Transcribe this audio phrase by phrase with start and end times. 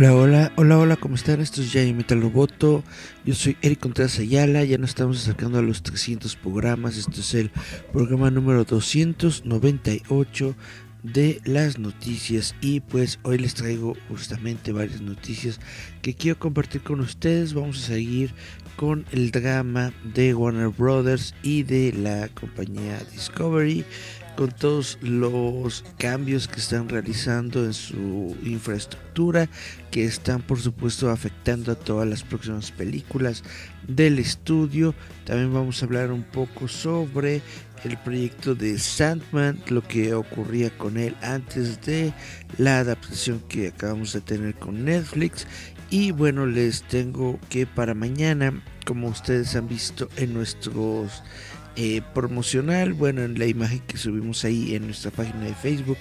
[0.00, 1.42] Hola, hola, hola, hola, ¿cómo están?
[1.42, 2.82] Esto es Jay Metal Roboto.
[3.26, 4.64] Yo soy Eric Contreras Ayala.
[4.64, 6.96] Ya nos estamos acercando a los 300 programas.
[6.96, 7.50] Este es el
[7.92, 10.56] programa número 298
[11.02, 12.54] de las noticias.
[12.62, 15.60] Y pues hoy les traigo justamente varias noticias
[16.00, 17.52] que quiero compartir con ustedes.
[17.52, 18.32] Vamos a seguir
[18.76, 23.84] con el drama de Warner Brothers y de la compañía Discovery
[24.36, 29.48] con todos los cambios que están realizando en su infraestructura,
[29.90, 33.42] que están por supuesto afectando a todas las próximas películas
[33.86, 34.94] del estudio.
[35.24, 37.42] También vamos a hablar un poco sobre
[37.84, 42.12] el proyecto de Sandman, lo que ocurría con él antes de
[42.58, 45.46] la adaptación que acabamos de tener con Netflix.
[45.90, 51.22] Y bueno, les tengo que para mañana, como ustedes han visto en nuestros
[51.76, 55.98] eh, promocional, bueno, en la imagen que subimos ahí en nuestra página de Facebook.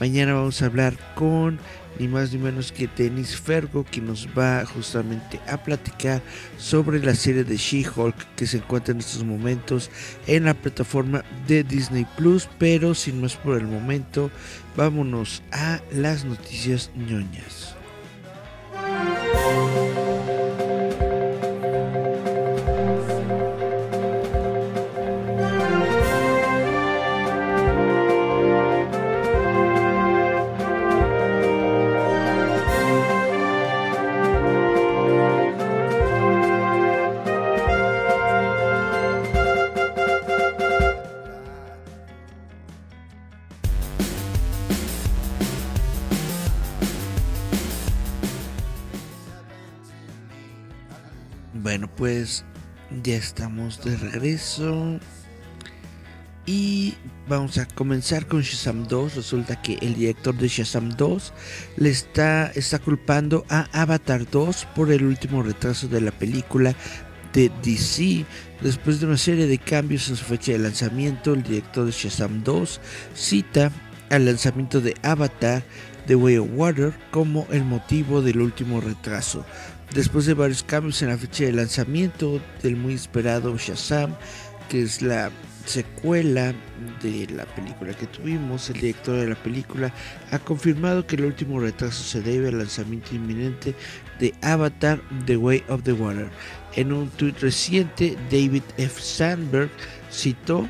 [0.00, 1.58] Mañana vamos a hablar con
[1.98, 6.22] ni más ni menos que Denis Fergo, que nos va justamente a platicar
[6.56, 9.90] sobre la serie de She-Hulk que se encuentra en estos momentos
[10.26, 12.48] en la plataforma de Disney Plus.
[12.58, 14.30] Pero sin más por el momento,
[14.76, 17.74] vámonos a las noticias ñoñas.
[52.18, 52.44] Pues
[53.04, 54.98] ya estamos de regreso.
[56.46, 56.94] Y
[57.28, 59.14] vamos a comenzar con Shazam 2.
[59.14, 61.32] Resulta que el director de Shazam 2
[61.76, 66.74] le está, está culpando a Avatar 2 por el último retraso de la película
[67.34, 68.24] de DC.
[68.62, 72.42] Después de una serie de cambios en su fecha de lanzamiento, el director de Shazam
[72.42, 72.80] 2
[73.14, 73.70] cita
[74.10, 75.62] al lanzamiento de Avatar
[76.08, 79.44] The Way of Water como el motivo del último retraso.
[79.94, 84.14] Después de varios cambios en la fecha de lanzamiento del muy esperado Shazam,
[84.68, 85.30] que es la
[85.64, 86.54] secuela
[87.02, 89.92] de la película que tuvimos, el director de la película
[90.30, 93.74] ha confirmado que el último retraso se debe al lanzamiento inminente
[94.20, 96.28] de Avatar The Way of the Water.
[96.76, 99.00] En un tuit reciente, David F.
[99.00, 99.70] Sandberg
[100.10, 100.68] citó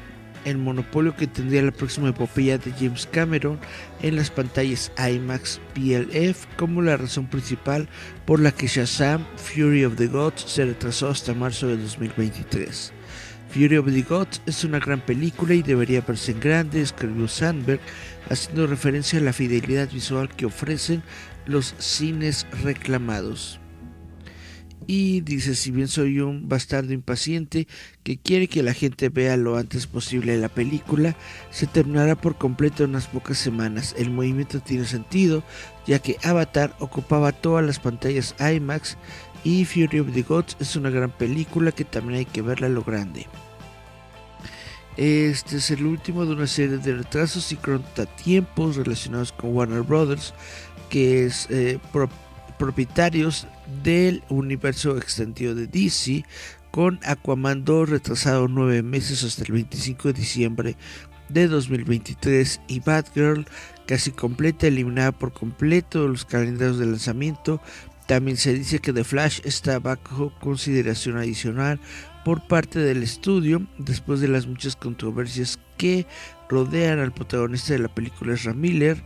[0.50, 3.59] el monopolio que tendría la próxima epopeya de James Cameron
[4.03, 7.88] en las pantallas IMAX PLF como la razón principal
[8.25, 12.92] por la que Shazam Fury of the Gods se retrasó hasta marzo de 2023.
[13.50, 17.81] Fury of the Gods es una gran película y debería verse en grande, escribió Sandberg,
[18.28, 21.03] haciendo referencia a la fidelidad visual que ofrecen
[21.47, 23.58] los cines reclamados
[24.88, 27.69] y dice si bien soy un bastardo impaciente
[28.03, 31.15] que quiere que la gente vea lo antes posible la película,
[31.50, 33.94] se terminará por completo en unas pocas semanas.
[33.99, 35.44] El movimiento tiene sentido
[35.87, 38.97] ya que Avatar ocupaba todas las pantallas IMAX
[39.44, 42.70] y Fury of the Gods es una gran película que también hay que verla a
[42.70, 43.26] lo grande.
[44.97, 50.32] Este es el último de una serie de retrasos y contratiempos relacionados con Warner Brothers,
[50.88, 51.78] que es eh,
[52.58, 53.46] propietarios
[53.82, 56.24] del universo extendido de DC,
[56.70, 60.76] con Aquaman 2 retrasado nueve meses hasta el 25 de diciembre
[61.28, 63.46] de 2023 y Batgirl
[63.86, 67.60] casi completa, eliminada por completo de los calendarios de lanzamiento.
[68.06, 71.81] También se dice que The Flash está bajo consideración adicional
[72.25, 76.06] por parte del estudio después de las muchas controversias que
[76.49, 79.02] rodean al protagonista de la película Ezra Miller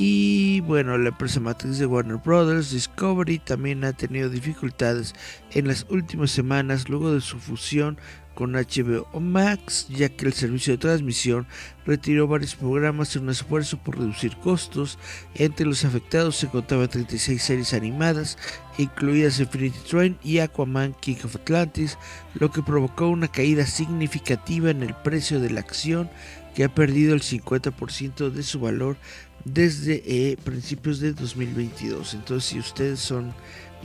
[0.00, 5.12] y bueno, la empresa matriz de Warner Brothers, Discovery, también ha tenido dificultades
[5.50, 7.98] en las últimas semanas luego de su fusión
[8.38, 11.48] con HBO Max, ya que el servicio de transmisión
[11.84, 15.00] retiró varios programas en un esfuerzo por reducir costos.
[15.34, 18.38] Entre los afectados se contaban 36 series animadas,
[18.78, 21.98] incluidas Infinity Train y Aquaman King of Atlantis,
[22.34, 26.08] lo que provocó una caída significativa en el precio de la acción
[26.54, 28.96] que ha perdido el 50% de su valor
[29.44, 32.14] desde eh, principios de 2022.
[32.14, 33.34] Entonces, si ustedes son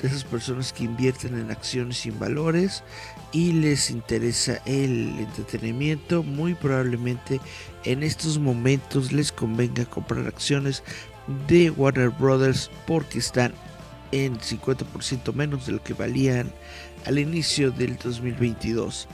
[0.01, 2.83] de esas personas que invierten en acciones sin valores
[3.31, 7.39] y les interesa el entretenimiento, muy probablemente
[7.83, 10.83] en estos momentos les convenga comprar acciones
[11.47, 13.53] de Warner Brothers porque están
[14.11, 16.51] en 50% menos de lo que valían
[17.05, 19.07] al inicio del 2022.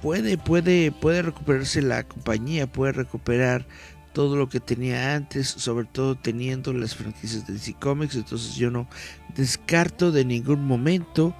[0.00, 3.66] Puede, puede, puede recuperarse la compañía, puede recuperar
[4.12, 8.70] todo lo que tenía antes, sobre todo teniendo las franquicias de DC Comics, entonces yo
[8.70, 8.88] no
[9.34, 11.34] descarto de ningún momento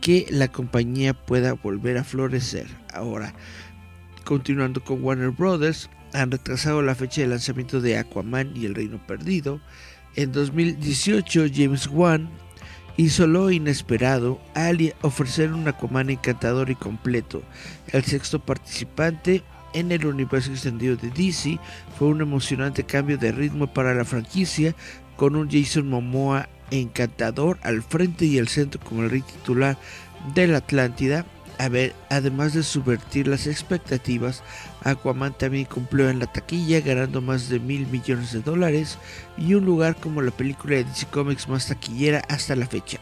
[0.00, 2.66] que la compañía pueda volver a florecer.
[2.92, 3.34] Ahora,
[4.24, 9.04] continuando con Warner Brothers, han retrasado la fecha de lanzamiento de Aquaman y el Reino
[9.06, 9.60] Perdido.
[10.16, 12.28] En 2018, James Wan
[12.96, 17.42] hizo lo inesperado al ofrecer un Aquaman encantador y completo.
[17.88, 21.58] El sexto participante en el universo extendido de DC
[21.98, 24.74] fue un emocionante cambio de ritmo para la franquicia
[25.16, 29.76] con un Jason Momoa encantador al frente y al centro como el rey titular
[30.34, 31.26] de la Atlántida.
[32.08, 34.42] Además de subvertir las expectativas,
[34.82, 38.96] Aquaman también cumplió en la taquilla ganando más de mil millones de dólares
[39.36, 42.98] y un lugar como la película de DC Comics más taquillera hasta la fecha.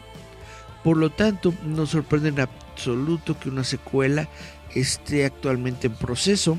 [0.83, 4.27] Por lo tanto, no sorprende en absoluto que una secuela
[4.75, 6.57] esté actualmente en proceso.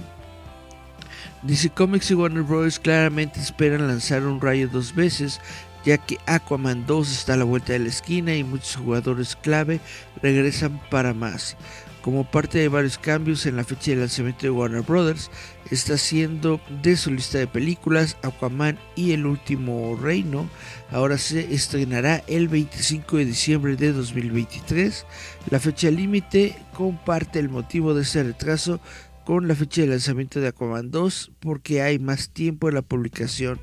[1.43, 2.79] DC Comics y Warner Bros.
[2.79, 5.41] claramente esperan lanzar un rayo dos veces,
[5.85, 9.81] ya que Aquaman 2 está a la vuelta de la esquina y muchos jugadores clave
[10.23, 11.57] regresan para más.
[12.03, 15.31] Como parte de varios cambios en la fecha de lanzamiento de Warner Bros.,
[15.71, 20.49] está haciendo de su lista de películas Aquaman y El Último Reino.
[20.91, 25.05] Ahora se estrenará el 25 de diciembre de 2023.
[25.49, 28.81] La fecha límite comparte el motivo de ese retraso
[29.25, 33.61] con la fecha de lanzamiento de Aquaman 2 porque hay más tiempo en la publicación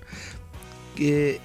[0.95, 1.39] que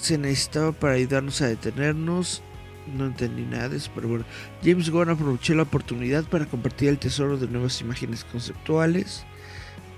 [0.00, 2.42] se necesitaba para ayudarnos a detenernos
[2.86, 4.24] no entendí nada pero bueno.
[4.62, 9.24] James Gunn aprovechó la oportunidad para compartir el tesoro de nuevas imágenes conceptuales.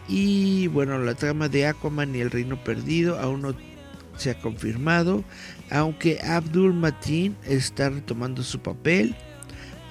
[0.09, 3.55] Y bueno, la trama de Aquaman y el Reino Perdido aún no
[4.17, 5.25] se ha confirmado,
[5.71, 9.17] aunque Abdul Matin está retomando su papel.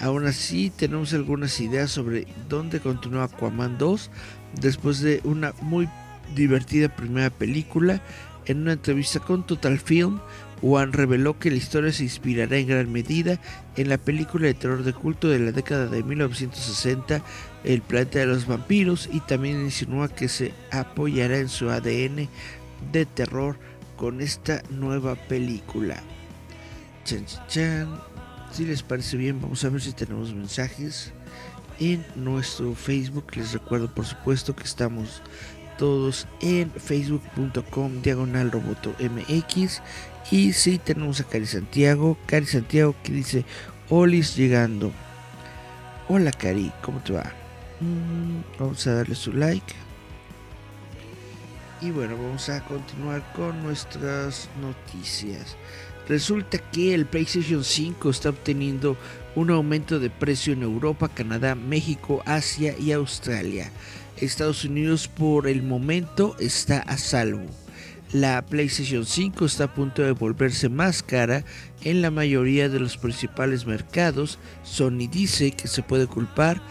[0.01, 4.11] Aún así, tenemos algunas ideas sobre dónde continúa Aquaman 2
[4.59, 5.87] después de una muy
[6.35, 8.01] divertida primera película.
[8.45, 10.19] En una entrevista con Total Film,
[10.61, 13.39] Wan reveló que la historia se inspirará en gran medida
[13.75, 17.21] en la película de terror de culto de la década de 1960,
[17.63, 22.29] El planeta de los vampiros, y también insinúa que se apoyará en su ADN
[22.91, 23.57] de terror
[23.95, 26.01] con esta nueva película.
[27.03, 27.99] Chan, chan,
[28.55, 31.11] Si les parece bien, vamos a ver si tenemos mensajes
[31.77, 33.35] en nuestro Facebook.
[33.35, 35.21] Les recuerdo, por supuesto, que estamos
[35.77, 39.81] todos en facebook.com diagonal roboto mx
[40.31, 42.17] y sí, tenemos a Cari Santiago.
[42.27, 43.43] Cari Santiago que dice,
[43.89, 44.93] Olis llegando.
[46.07, 47.33] Hola Cari, ¿cómo te va?
[47.81, 49.73] Mm, vamos a darle su like.
[51.81, 55.57] Y bueno, vamos a continuar con nuestras noticias.
[56.07, 58.95] Resulta que el PlayStation 5 está obteniendo
[59.35, 63.71] un aumento de precio en Europa, Canadá, México, Asia y Australia.
[64.17, 67.45] Estados Unidos por el momento está a salvo.
[68.13, 71.43] La PlayStation 5 está a punto de volverse más cara
[71.83, 74.37] en la mayoría de los principales mercados.
[74.63, 76.61] Sony dice que se puede culpar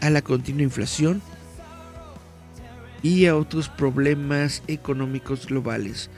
[0.00, 1.20] a la continua inflación
[3.02, 6.10] y a otros problemas económicos globales.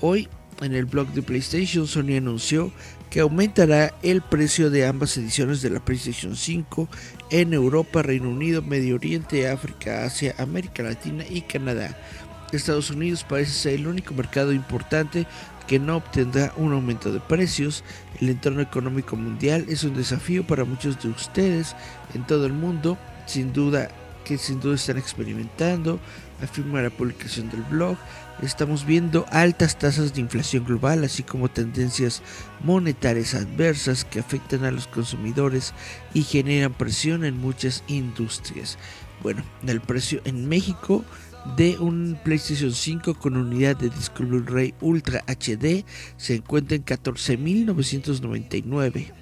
[0.00, 0.28] Hoy,
[0.64, 2.72] en el blog de PlayStation, Sony anunció
[3.10, 6.88] que aumentará el precio de ambas ediciones de la PlayStation 5
[7.30, 11.96] en Europa, Reino Unido, Medio Oriente, África, Asia, América Latina y Canadá.
[12.52, 15.26] Estados Unidos parece ser el único mercado importante
[15.66, 17.84] que no obtendrá un aumento de precios.
[18.20, 21.74] El entorno económico mundial es un desafío para muchos de ustedes
[22.14, 23.90] en todo el mundo, sin duda
[24.24, 26.00] que sin duda están experimentando,
[26.42, 27.96] afirma la publicación del blog.
[28.42, 32.22] Estamos viendo altas tasas de inflación global, así como tendencias
[32.62, 35.72] monetarias adversas que afectan a los consumidores
[36.12, 38.76] y generan presión en muchas industrias.
[39.22, 41.04] Bueno, el precio en México
[41.56, 45.84] de un PlayStation 5 con unidad de disco Blu-ray Ultra HD
[46.16, 49.12] se encuentra en 14.999.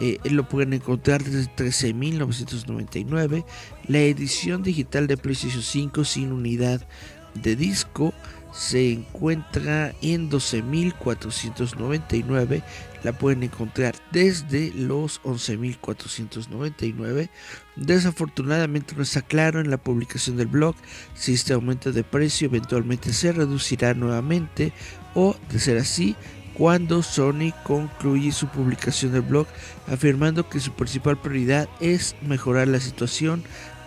[0.00, 3.44] Eh, lo pueden encontrar desde 13.999.
[3.86, 6.86] La edición digital de PlayStation 5 sin unidad
[7.34, 8.14] de disco
[8.54, 12.62] se encuentra en 12.499.
[13.02, 17.28] La pueden encontrar desde los 11.499.
[17.76, 20.76] Desafortunadamente no está claro en la publicación del blog
[21.14, 24.72] si este aumento de precio eventualmente se reducirá nuevamente
[25.14, 26.14] o, de ser así,
[26.54, 29.48] cuando Sony concluye su publicación del blog
[29.88, 33.42] afirmando que su principal prioridad es mejorar la situación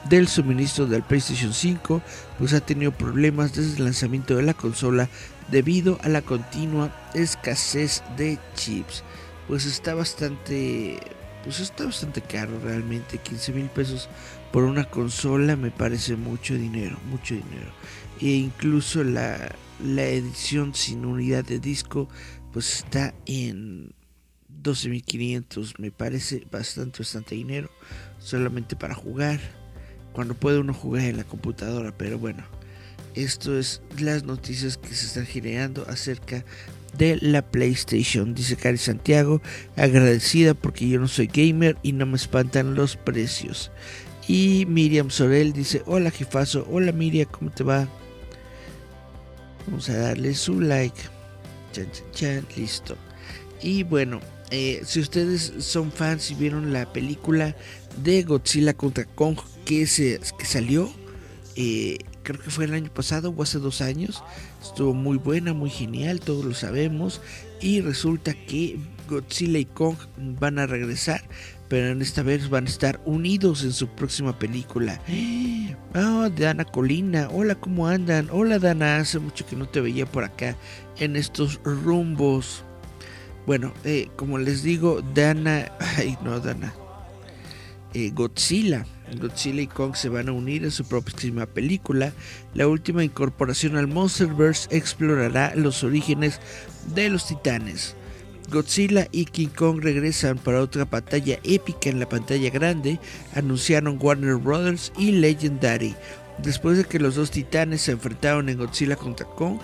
[0.06, 2.02] del suministro del PlayStation 5,
[2.38, 5.10] pues ha tenido problemas desde el lanzamiento de la consola
[5.52, 9.04] debido a la continua escasez de chips.
[9.48, 11.00] Pues está bastante,
[11.44, 14.10] pues está bastante caro realmente, 15 mil pesos
[14.52, 17.72] por una consola me parece mucho dinero, mucho dinero.
[18.20, 22.08] E incluso la, la edición sin unidad de disco
[22.52, 23.94] pues está en
[24.64, 27.70] 12.500 me parece bastante bastante dinero
[28.20, 29.40] solamente para jugar
[30.18, 32.44] cuando puede uno jugar en la computadora pero bueno
[33.14, 36.44] esto es las noticias que se están generando acerca
[36.98, 38.34] de la PlayStation.
[38.34, 39.42] Dice Cari Santiago
[39.76, 43.72] agradecida porque yo no soy gamer y no me espantan los precios.
[44.28, 47.88] Y Miriam Sorel dice hola jefazo hola Miriam cómo te va
[49.68, 51.00] vamos a darle su like.
[52.56, 52.98] Listo.
[53.62, 54.20] Y bueno,
[54.50, 57.56] eh, si ustedes son fans y vieron la película
[58.04, 60.90] de Godzilla contra Kong que, se, que salió,
[61.58, 64.24] eh, creo que fue el año pasado o hace dos años,
[64.64, 67.22] estuvo muy buena, muy genial, todos lo sabemos.
[67.60, 69.98] Y resulta que Godzilla y Kong
[70.40, 71.22] van a regresar,
[71.68, 75.02] pero en esta vez van a estar unidos en su próxima película.
[75.94, 78.30] Oh, Dana Colina, hola, ¿cómo andan?
[78.32, 80.56] Hola, Dana, hace mucho que no te veía por acá
[80.98, 82.64] en estos rumbos.
[83.46, 86.74] Bueno, eh, como les digo, Dana, ay, no, Dana,
[87.94, 88.86] eh, Godzilla.
[89.16, 92.14] Godzilla y Kong se van a unir en su próxima película.
[92.54, 96.40] La última incorporación al Monsterverse explorará los orígenes
[96.94, 97.96] de los titanes.
[98.50, 103.00] Godzilla y King Kong regresan para otra batalla épica en la pantalla grande,
[103.36, 105.96] anunciaron Warner Brothers y Legendary.
[106.38, 109.58] Después de que los dos titanes se enfrentaron en Godzilla contra Kong,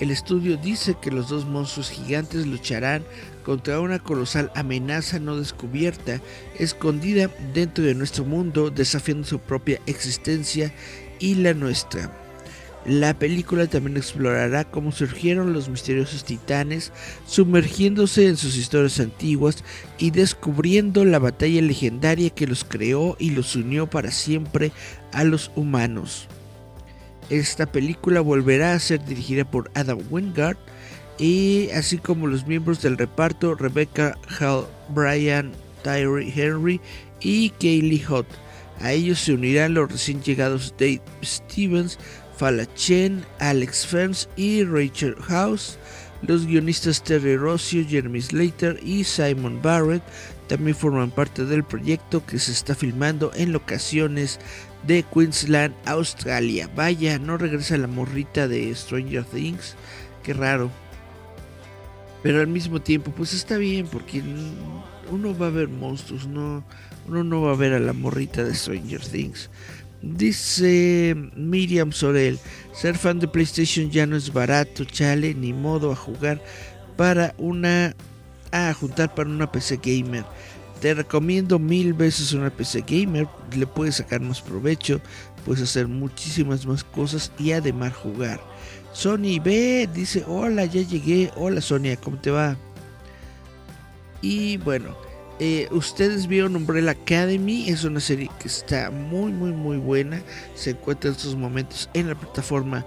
[0.00, 3.04] el estudio dice que los dos monstruos gigantes lucharán
[3.44, 6.20] contra una colosal amenaza no descubierta,
[6.58, 10.72] escondida dentro de nuestro mundo, desafiando su propia existencia
[11.18, 12.10] y la nuestra.
[12.86, 16.92] La película también explorará cómo surgieron los misteriosos titanes,
[17.26, 19.64] sumergiéndose en sus historias antiguas
[19.98, 24.72] y descubriendo la batalla legendaria que los creó y los unió para siempre
[25.12, 26.26] a los humanos.
[27.30, 30.56] Esta película volverá a ser dirigida por Adam Wingard
[31.16, 35.52] y así como los miembros del reparto Rebecca Hall, Brian
[35.84, 36.80] Tyree Henry
[37.20, 38.26] y Kaylee Hutt.
[38.80, 41.98] A ellos se unirán los recién llegados Dave Stevens,
[42.36, 45.78] Fala Chen, Alex Ferns y Rachel House.
[46.22, 50.02] Los guionistas Terry Rossio, Jeremy Slater y Simon Barrett
[50.48, 54.40] también forman parte del proyecto que se está filmando en locaciones
[54.86, 56.68] de Queensland, Australia.
[56.74, 59.76] Vaya, no regresa la morrita de Stranger Things.
[60.22, 60.70] Qué raro.
[62.22, 64.22] Pero al mismo tiempo, pues está bien, porque
[65.10, 66.62] uno va a ver monstruos, no,
[67.08, 69.50] uno no va a ver a la morrita de Stranger Things.
[70.02, 72.38] Dice Miriam Sorel,
[72.72, 76.42] ser fan de PlayStation ya no es barato, chale, ni modo a jugar
[76.96, 77.94] para una...
[78.50, 80.24] a juntar para una PC gamer.
[80.80, 85.00] Te recomiendo mil veces una PC gamer, le puedes sacar más provecho,
[85.44, 88.40] puedes hacer muchísimas más cosas y además jugar.
[88.92, 92.56] Sony B dice, hola, ya llegué, hola Sonia, ¿cómo te va?
[94.22, 94.96] Y bueno,
[95.38, 100.22] eh, ustedes vieron Umbrella Academy, es una serie que está muy muy muy buena,
[100.54, 102.84] se encuentra en estos momentos en la plataforma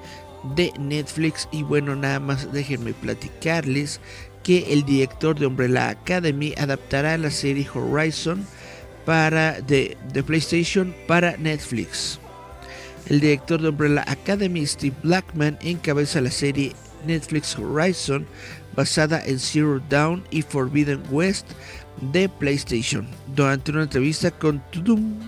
[0.55, 4.01] de Netflix y bueno nada más déjenme platicarles
[4.43, 8.45] que el director de Umbrella Academy adaptará la serie Horizon
[9.05, 12.19] para de, de PlayStation para Netflix.
[13.07, 16.73] El director de Umbrella Academy, Steve Blackman, encabeza la serie
[17.05, 18.25] Netflix Horizon
[18.75, 21.47] basada en Zero Dawn y Forbidden West
[22.13, 23.07] de PlayStation.
[23.35, 25.19] Durante una entrevista con Tudum,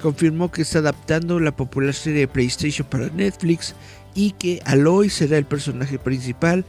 [0.00, 3.74] confirmó que está adaptando la popular serie de PlayStation para Netflix
[4.14, 6.64] y que Aloy será el personaje principal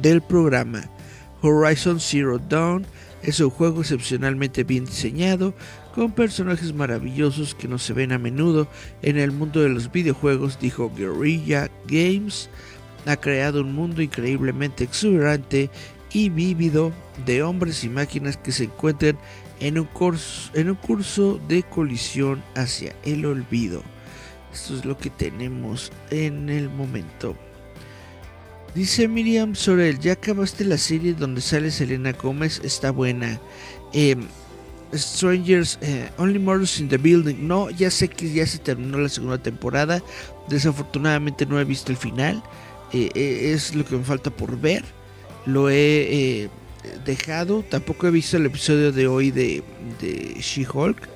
[0.00, 0.84] del programa.
[1.42, 2.86] Horizon Zero Dawn
[3.22, 5.54] es un juego excepcionalmente bien diseñado,
[5.94, 8.68] con personajes maravillosos que no se ven a menudo
[9.02, 12.48] en el mundo de los videojuegos, dijo Guerrilla Games.
[13.06, 15.70] Ha creado un mundo increíblemente exuberante
[16.12, 16.92] y vívido
[17.26, 19.18] de hombres y máquinas que se encuentran
[19.60, 23.82] en un, curso, en un curso de colisión hacia el olvido.
[24.52, 27.36] Esto es lo que tenemos en el momento.
[28.74, 33.38] Dice Miriam Sorel, ya acabaste la serie donde sale Selena Gómez, está buena.
[33.92, 34.26] Em,
[34.94, 37.46] Strangers, eh, Only Murders in the Building.
[37.46, 40.02] No, ya sé que ya se terminó la segunda temporada.
[40.48, 42.42] Desafortunadamente no he visto el final.
[42.94, 44.84] Eh, eh, es lo que me falta por ver.
[45.44, 46.48] Lo he
[47.04, 47.62] dejado.
[47.62, 49.62] Tampoco he visto el episodio de hoy de,
[50.00, 51.08] de She-Hulk.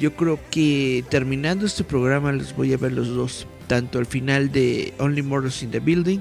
[0.00, 3.46] Yo creo que terminando este programa les voy a ver los dos.
[3.66, 6.20] Tanto el final de Only Murders in the Building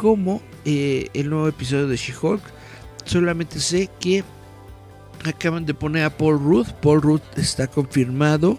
[0.00, 2.40] como el nuevo episodio de She-Hulk.
[3.04, 4.24] Solamente sé que
[5.26, 6.68] acaban de poner a Paul Rudd.
[6.80, 8.58] Paul Rudd está confirmado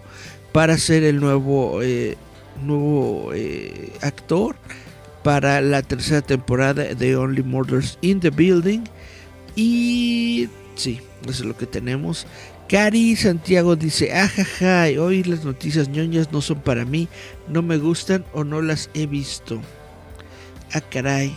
[0.52, 2.16] para ser el nuevo, eh,
[2.62, 4.54] nuevo eh, actor
[5.24, 8.84] para la tercera temporada de Only Murders in the Building.
[9.56, 12.24] Y sí, eso es lo que tenemos.
[12.68, 17.08] Cari Santiago dice, ajaja, hoy las noticias ñoñas no son para mí,
[17.48, 19.60] no me gustan o no las he visto.
[20.74, 21.36] Ah, caray.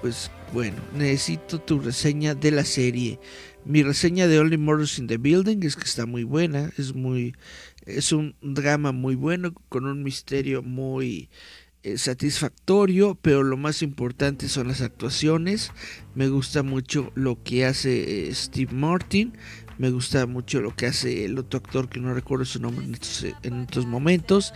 [0.00, 3.18] Pues bueno, necesito tu reseña de la serie.
[3.64, 7.34] Mi reseña de Only Murders in the Building es que está muy buena, es muy
[7.88, 11.30] es un drama muy bueno con un misterio muy
[11.82, 15.72] eh, satisfactorio, pero lo más importante son las actuaciones.
[16.14, 19.32] Me gusta mucho lo que hace eh, Steve Martin,
[19.78, 22.94] me gusta mucho lo que hace el otro actor que no recuerdo su nombre en
[23.62, 24.52] estos, momentos.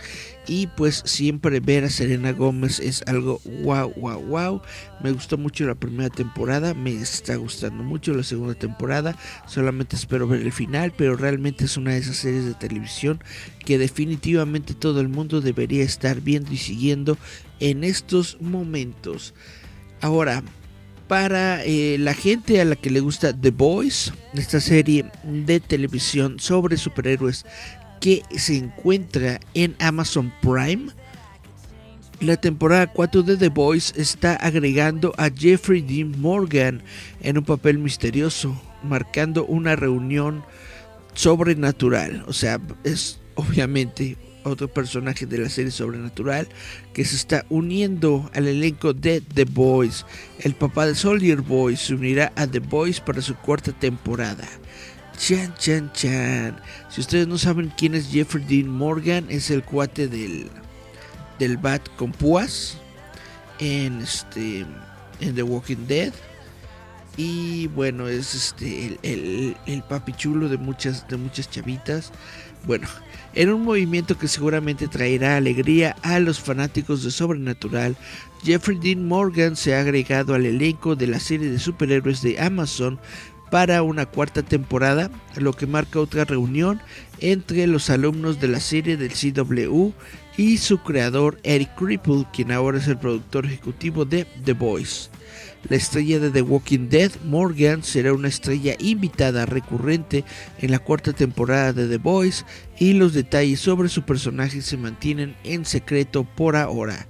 [0.47, 4.61] Y pues siempre ver a Serena Gómez es algo wow, wow, wow.
[5.01, 9.17] Me gustó mucho la primera temporada, me está gustando mucho la segunda temporada.
[9.47, 13.23] Solamente espero ver el final, pero realmente es una de esas series de televisión
[13.65, 17.17] que definitivamente todo el mundo debería estar viendo y siguiendo
[17.61, 19.33] en estos momentos.
[20.01, 20.43] Ahora,
[21.07, 26.39] para eh, la gente a la que le gusta The Boys, esta serie de televisión
[26.39, 27.45] sobre superhéroes
[27.99, 30.91] que se encuentra en Amazon Prime.
[32.19, 36.81] La temporada 4 de The Boys está agregando a Jeffrey Dean Morgan
[37.21, 40.43] en un papel misterioso, marcando una reunión
[41.13, 42.23] sobrenatural.
[42.27, 46.47] O sea, es obviamente otro personaje de la serie sobrenatural
[46.93, 50.05] que se está uniendo al elenco de The Boys.
[50.39, 54.47] El papá de Soldier Boy se unirá a The Boys para su cuarta temporada.
[55.17, 56.59] Chan, chan, chan.
[56.89, 60.49] Si ustedes no saben quién es Jeffrey Dean Morgan, es el cuate del,
[61.39, 62.77] del Bat con púas
[63.59, 64.65] en, este,
[65.19, 66.13] en The Walking Dead.
[67.15, 72.11] Y bueno, es este el, el, el papi chulo de muchas, de muchas chavitas.
[72.65, 72.87] Bueno,
[73.35, 77.97] en un movimiento que seguramente traerá alegría a los fanáticos de Sobrenatural,
[78.43, 82.99] Jeffrey Dean Morgan se ha agregado al elenco de la serie de superhéroes de Amazon
[83.49, 86.81] para una cuarta temporada, lo que marca otra reunión
[87.19, 89.91] entre los alumnos de la serie del CW
[90.37, 95.09] y su creador Eric Cripple, quien ahora es el productor ejecutivo de The Voice.
[95.69, 100.25] La estrella de The Walking Dead, Morgan, será una estrella invitada recurrente
[100.59, 102.45] en la cuarta temporada de The Boys
[102.77, 107.07] y los detalles sobre su personaje se mantienen en secreto por ahora.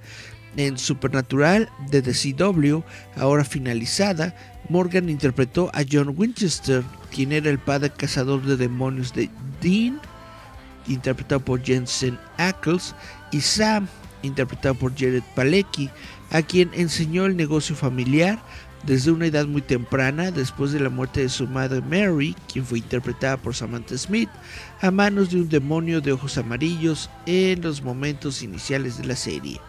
[0.56, 2.84] En Supernatural de The CW,
[3.16, 4.36] ahora finalizada,
[4.70, 10.00] Morgan interpretó a John Winchester, quien era el padre cazador de demonios de Dean,
[10.88, 12.94] interpretado por Jensen Ackles,
[13.32, 13.88] y Sam,
[14.22, 15.90] interpretado por Jared Palecki,
[16.34, 18.44] a quien enseñó el negocio familiar
[18.86, 22.80] desde una edad muy temprana, después de la muerte de su madre Mary, quien fue
[22.80, 24.30] interpretada por Samantha Smith,
[24.82, 29.62] a manos de un demonio de ojos amarillos en los momentos iniciales de la serie.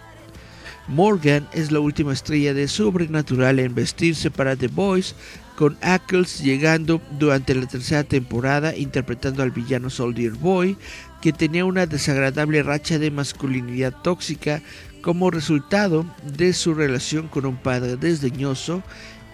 [0.88, 5.14] Morgan es la última estrella de Sobrenatural en vestirse para The Boys,
[5.56, 10.76] con Ackles llegando durante la tercera temporada interpretando al villano Soldier Boy,
[11.22, 14.60] que tenía una desagradable racha de masculinidad tóxica
[15.04, 18.82] como resultado de su relación con un padre desdeñoso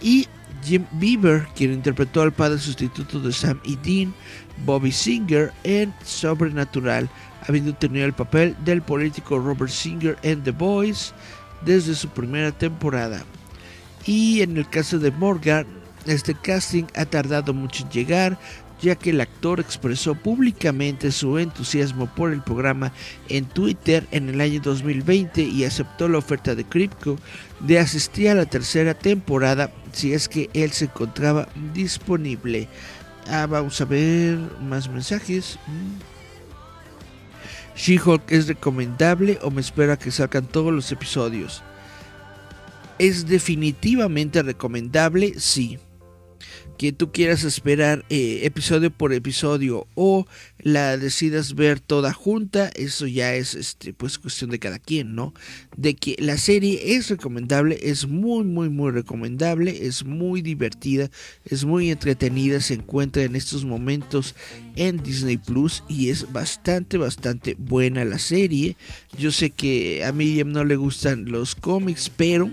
[0.00, 0.26] y
[0.64, 4.12] Jim Beaver, quien interpretó al padre sustituto de Sam y Dean,
[4.66, 7.08] Bobby Singer, en Sobrenatural,
[7.46, 11.14] habiendo tenido el papel del político Robert Singer en The Boys
[11.64, 13.22] desde su primera temporada.
[14.04, 15.66] Y en el caso de Morgan,
[16.04, 18.38] este casting ha tardado mucho en llegar,
[18.80, 22.92] ya que el actor expresó públicamente su entusiasmo por el programa
[23.28, 27.18] en Twitter en el año 2020 y aceptó la oferta de Crypto
[27.60, 32.68] de asistir a la tercera temporada si es que él se encontraba disponible.
[33.28, 35.58] Ah, vamos a ver más mensajes.
[35.66, 36.10] Mm.
[37.76, 41.62] She-Hulk es recomendable o me espera que salgan todos los episodios.
[42.98, 45.78] Es definitivamente recomendable, sí
[46.80, 50.26] que tú quieras esperar eh, episodio por episodio o
[50.60, 55.34] la decidas ver toda junta, eso ya es este pues cuestión de cada quien, ¿no?
[55.76, 61.10] De que la serie es recomendable, es muy muy muy recomendable, es muy divertida,
[61.44, 64.34] es muy entretenida, se encuentra en estos momentos
[64.74, 68.78] en Disney Plus y es bastante bastante buena la serie.
[69.18, 72.50] Yo sé que a Miriam no le gustan los cómics, pero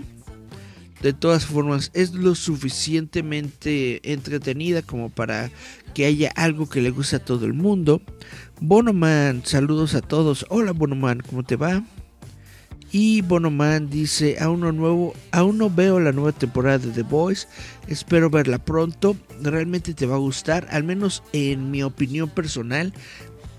[1.02, 5.50] de todas formas es lo suficientemente entretenida como para
[5.94, 8.02] que haya algo que le guste a todo el mundo.
[8.60, 10.46] Bonoman, saludos a todos.
[10.48, 11.84] Hola Bonoman, ¿cómo te va?
[12.90, 17.46] Y Bonoman dice, aún no, nuevo, aún no veo la nueva temporada de The Voice,
[17.86, 22.94] espero verla pronto, realmente te va a gustar, al menos en mi opinión personal,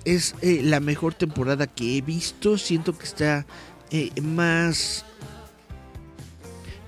[0.03, 3.45] es eh, la mejor temporada que he visto, siento que está
[3.91, 5.05] eh, más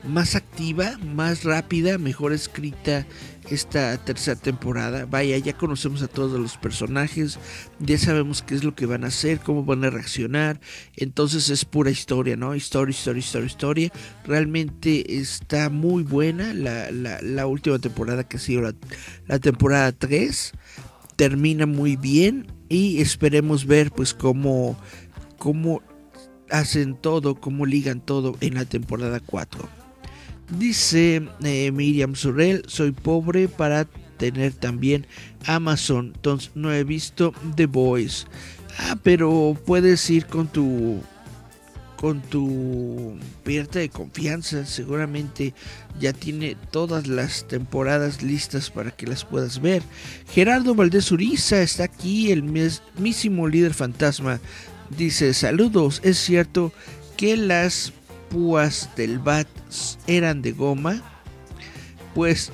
[0.04, 3.06] más activa, más rápida, mejor escrita
[3.50, 5.06] esta tercera temporada.
[5.06, 7.40] Vaya, ya conocemos a todos los personajes,
[7.80, 10.60] ya sabemos qué es lo que van a hacer, cómo van a reaccionar.
[10.96, 12.56] Entonces es pura historia, ¿no?
[12.56, 13.92] Historia, historia, historia, historia.
[14.26, 18.74] Realmente está muy buena la, última temporada que ha sido la,
[19.28, 20.54] la temporada 3.
[21.16, 24.80] Termina muy bien y esperemos ver pues cómo,
[25.38, 25.82] cómo
[26.50, 29.81] hacen todo, cómo ligan todo en la temporada 4.
[30.58, 33.86] Dice eh, Miriam Sorel, soy pobre para
[34.18, 35.08] tener también
[35.46, 38.26] Amazon, entonces no he visto The Voice.
[38.78, 41.02] Ah, pero puedes ir con tu
[42.02, 45.54] con tu pierda de confianza, seguramente
[46.00, 49.84] ya tiene todas las temporadas listas para que las puedas ver.
[50.34, 54.40] Gerardo Valdés Uriza está aquí, el mismísimo líder fantasma.
[54.98, 56.74] Dice, saludos, es cierto
[57.18, 57.94] que las
[58.32, 59.48] púas del bat
[60.08, 61.02] eran de goma?
[62.16, 62.52] Pues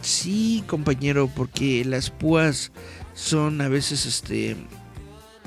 [0.00, 2.72] sí, compañero, porque las púas
[3.14, 4.56] son a veces este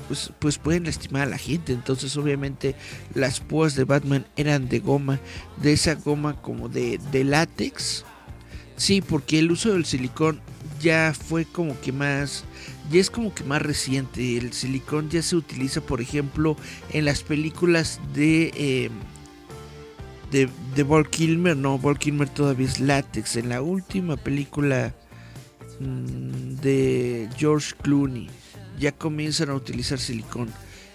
[0.08, 1.72] pues, pues pueden lastimar a la gente.
[1.72, 2.74] Entonces, obviamente,
[3.14, 5.18] las púas de Batman eran de goma,
[5.62, 8.04] de esa goma como de, de látex.
[8.76, 10.40] Sí, porque el uso del silicón
[10.80, 12.44] ya fue como que más
[12.90, 14.36] ya es como que más reciente.
[14.36, 16.56] El silicón ya se utiliza, por ejemplo,
[16.90, 18.90] en las películas de eh,
[20.32, 23.36] de, de Val Kilmer, no, Val Kilmer todavía es látex.
[23.36, 24.94] En la última película
[25.78, 28.28] mm, de George Clooney
[28.78, 30.48] ya comienzan a utilizar silicón.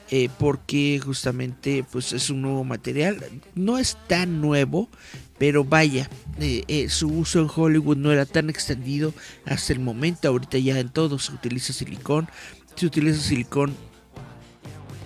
[0.10, 3.22] Eh, porque justamente pues es un nuevo material
[3.56, 4.88] no es tan nuevo
[5.38, 10.30] pero vaya eh, eh, su uso en Hollywood no era tan extendido hasta el momento
[10.30, 12.30] ahorita ya en todo se utiliza silicón
[12.78, 13.76] se utiliza silicón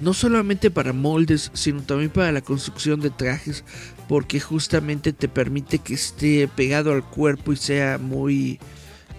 [0.02, 3.64] no solamente para moldes sino también para la construcción de trajes
[4.12, 8.60] porque justamente te permite que esté pegado al cuerpo y sea muy,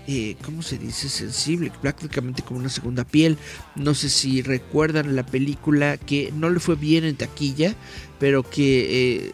[0.07, 1.09] eh, ¿cómo se dice?
[1.09, 3.39] Sensible, prácticamente como una segunda piel.
[3.75, 7.75] No sé si recuerdan la película que no le fue bien en taquilla,
[8.21, 9.33] pero que eh,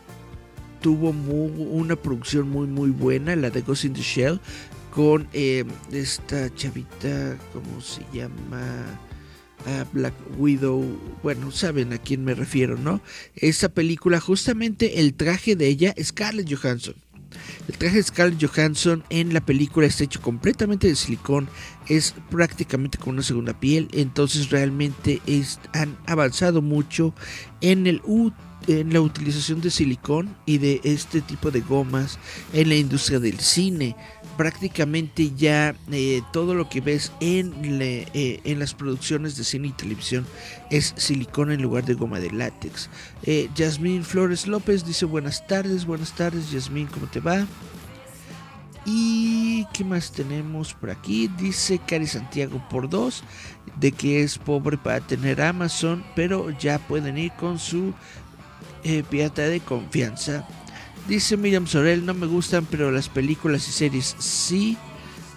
[0.81, 4.41] tuvo una producción muy muy buena, la de Ghost in the Shell,
[4.93, 8.87] con eh, esta chavita, ¿cómo se llama?
[9.93, 10.85] Black Widow,
[11.23, 13.01] bueno, saben a quién me refiero, ¿no?
[13.35, 16.95] Esa película, justamente el traje de ella, Scarlett Johansson.
[17.69, 21.49] El traje de Scarlett Johansson en la película está hecho completamente de silicón,
[21.87, 25.21] es prácticamente con una segunda piel, entonces realmente
[25.73, 27.15] han avanzado mucho
[27.61, 28.01] en el
[28.69, 32.19] en la utilización de silicón y de este tipo de gomas
[32.53, 33.97] en la industria del cine
[34.39, 37.53] prácticamente ya eh, todo lo que ves en,
[37.83, 40.25] eh, en las producciones de cine y televisión
[40.71, 42.89] es silicona en lugar de goma de látex.
[43.25, 47.47] Eh, Yasmín Flores López dice buenas tardes, buenas tardes Yasmín, ¿cómo te va?
[48.87, 51.29] Y qué más tenemos por aquí?
[51.37, 53.25] Dice Cari Santiago por dos
[53.81, 57.93] de que es pobre para tener Amazon, pero ya pueden ir con su
[58.89, 60.47] eh, pirata de confianza.
[61.07, 64.77] Dice Miriam Sorel, no me gustan, pero las películas y series sí.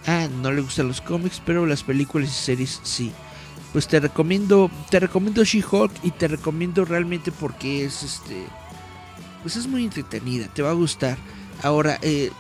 [0.08, 3.12] Ah, no le gustan los cómics, pero las películas y series sí.
[3.74, 8.46] Pues te recomiendo, te recomiendo She-Hulk y te recomiendo realmente porque es este,
[9.42, 11.18] pues es muy entretenida, te va a gustar.
[11.62, 12.32] Ahora, eh,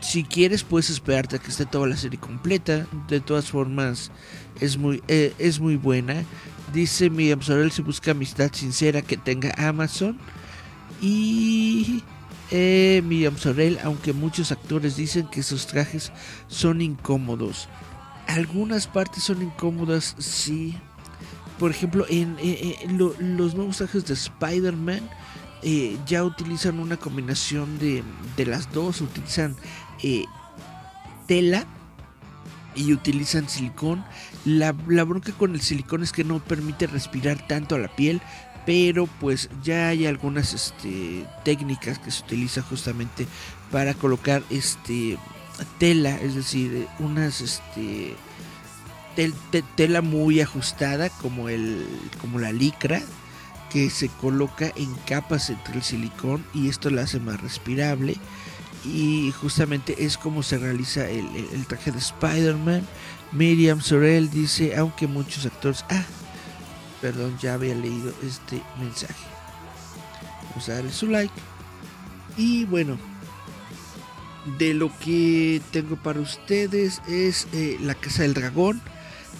[0.00, 2.86] si quieres puedes esperarte a que esté toda la serie completa.
[3.08, 4.10] De todas formas,
[4.60, 6.24] es muy, eh, es muy buena.
[6.72, 10.18] Dice Miriam Sorel, si busca amistad sincera que tenga Amazon.
[11.00, 12.02] Y
[12.50, 16.12] eh, Miriam Sorel, aunque muchos actores dicen que sus trajes
[16.48, 17.68] son incómodos.
[18.26, 20.76] Algunas partes son incómodas, sí.
[21.58, 22.36] Por ejemplo, en,
[22.98, 25.08] los nuevos trajes de Spider-Man
[25.62, 28.02] eh, ya utilizan una combinación de,
[28.46, 29.00] las dos.
[29.00, 29.56] Utilizan
[30.02, 30.24] eh,
[31.26, 31.66] tela
[32.74, 34.04] y utilizan silicón.
[34.44, 38.20] La, la, bronca con el silicón es que no permite respirar tanto a la piel,
[38.66, 43.26] pero pues ya hay algunas este, técnicas que se utilizan justamente
[43.70, 45.18] para colocar este
[45.78, 48.14] tela, es decir, unas este,
[49.76, 51.86] tela muy ajustada como, el,
[52.20, 53.00] como la licra
[53.70, 58.16] que se coloca en capas entre el silicón y esto la hace más respirable
[58.84, 62.86] y justamente es como se realiza el, traje de Spider-Man.
[63.32, 65.84] Miriam Sorel dice, aunque muchos actores...
[65.88, 66.04] Ah,
[67.00, 69.24] perdón, ya había leído este mensaje.
[70.50, 71.32] Vamos a darle su like.
[72.36, 72.98] Y bueno,
[74.58, 78.80] de lo que tengo para ustedes es eh, La Casa del Dragón.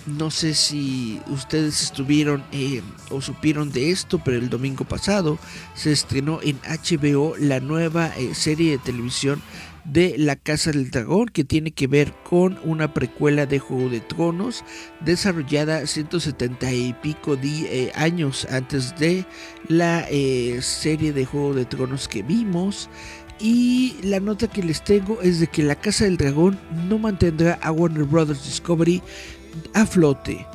[0.07, 5.39] No sé si ustedes estuvieron eh, o supieron de esto, pero el domingo pasado
[5.75, 9.41] se estrenó en HBO la nueva eh, serie de televisión
[9.85, 14.01] de La Casa del Dragón que tiene que ver con una precuela de Juego de
[14.01, 14.65] Tronos
[15.01, 19.25] desarrollada 170 y pico eh, años antes de
[19.69, 20.07] la
[20.61, 22.91] serie de Juego de Tronos que vimos.
[23.39, 27.55] Y la nota que les tengo es de que La Casa del Dragón no mantendrá
[27.63, 29.03] a Warner Brothers Discovery
[29.75, 30.47] a flote.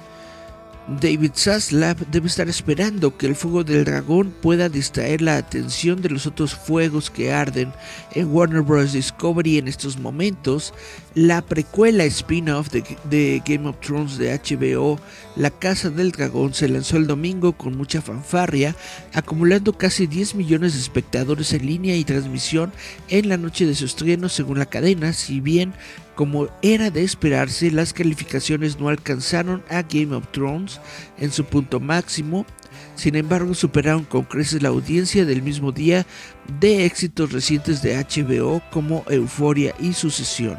[0.88, 6.10] David Zaslav debe estar esperando que el fuego del dragón pueda distraer la atención de
[6.10, 7.74] los otros fuegos que arden
[8.14, 8.94] en Warner Bros.
[8.94, 10.74] Discovery en estos momentos.
[11.14, 14.98] La precuela spin-off de, Game of Thrones de HBO,
[15.36, 18.74] La Casa del Dragón, se lanzó el domingo con mucha fanfarria,
[19.14, 22.72] acumulando casi 10 millones de espectadores en línea y transmisión
[23.10, 25.74] en la noche de su estreno según la cadena, si bien
[26.18, 30.82] como era de esperarse, las calificaciones no alcanzaron a Game of Thrones
[31.20, 32.44] en su punto máximo,
[32.96, 36.08] sin embargo superaron con creces la audiencia del mismo día
[36.60, 40.58] de éxitos recientes de HBO como Euphoria y Sucesión.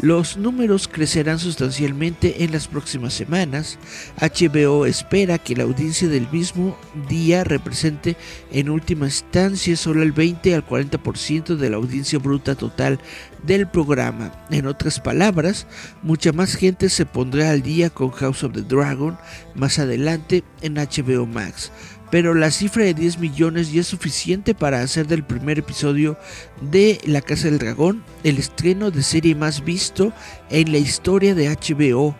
[0.00, 3.78] Los números crecerán sustancialmente en las próximas semanas.
[4.20, 6.76] HBO espera que la audiencia del mismo
[7.08, 8.16] día represente
[8.50, 12.98] en última instancia solo el 20 al 40% de la audiencia bruta total
[13.44, 14.32] del programa.
[14.50, 15.66] En otras palabras,
[16.02, 19.16] mucha más gente se pondrá al día con House of the Dragon
[19.54, 21.70] más adelante en HBO Max
[22.12, 26.18] pero la cifra de 10 millones ya es suficiente para hacer del primer episodio
[26.60, 30.12] de La Casa del Dragón el estreno de serie más visto
[30.50, 32.14] en la historia de HBO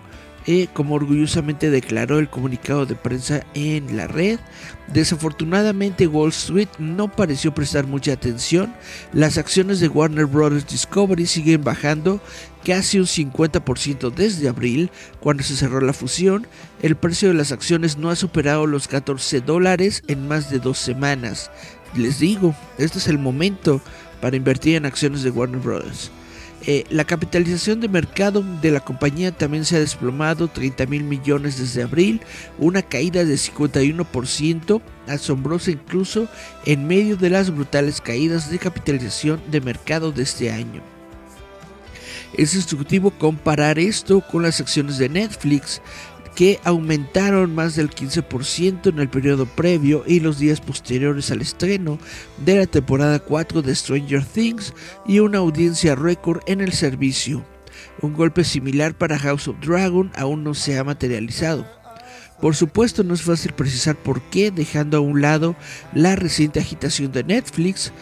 [0.46, 4.40] eh, como orgullosamente declaró el comunicado de prensa en la red.
[4.92, 8.74] Desafortunadamente Wall Street no pareció prestar mucha atención.
[9.12, 10.66] Las acciones de Warner Bros.
[10.66, 12.20] Discovery siguen bajando
[12.64, 16.46] casi un 50% desde abril, cuando se cerró la fusión.
[16.82, 20.78] El precio de las acciones no ha superado los 14 dólares en más de dos
[20.78, 21.50] semanas.
[21.96, 23.80] Les digo, este es el momento
[24.20, 26.10] para invertir en acciones de Warner Bros.
[26.64, 31.58] Eh, la capitalización de mercado de la compañía también se ha desplomado 30 mil millones
[31.58, 32.20] desde abril,
[32.56, 36.28] una caída de 51%, asombrosa incluso
[36.64, 40.82] en medio de las brutales caídas de capitalización de mercado de este año.
[42.34, 45.82] Es instructivo comparar esto con las acciones de Netflix,
[46.34, 51.98] que aumentaron más del 15% en el periodo previo y los días posteriores al estreno
[52.44, 54.72] de la temporada 4 de Stranger Things
[55.06, 57.44] y una audiencia récord en el servicio.
[58.00, 61.66] Un golpe similar para House of Dragon aún no se ha materializado.
[62.40, 65.54] Por supuesto no es fácil precisar por qué, dejando a un lado
[65.94, 67.92] la reciente agitación de Netflix,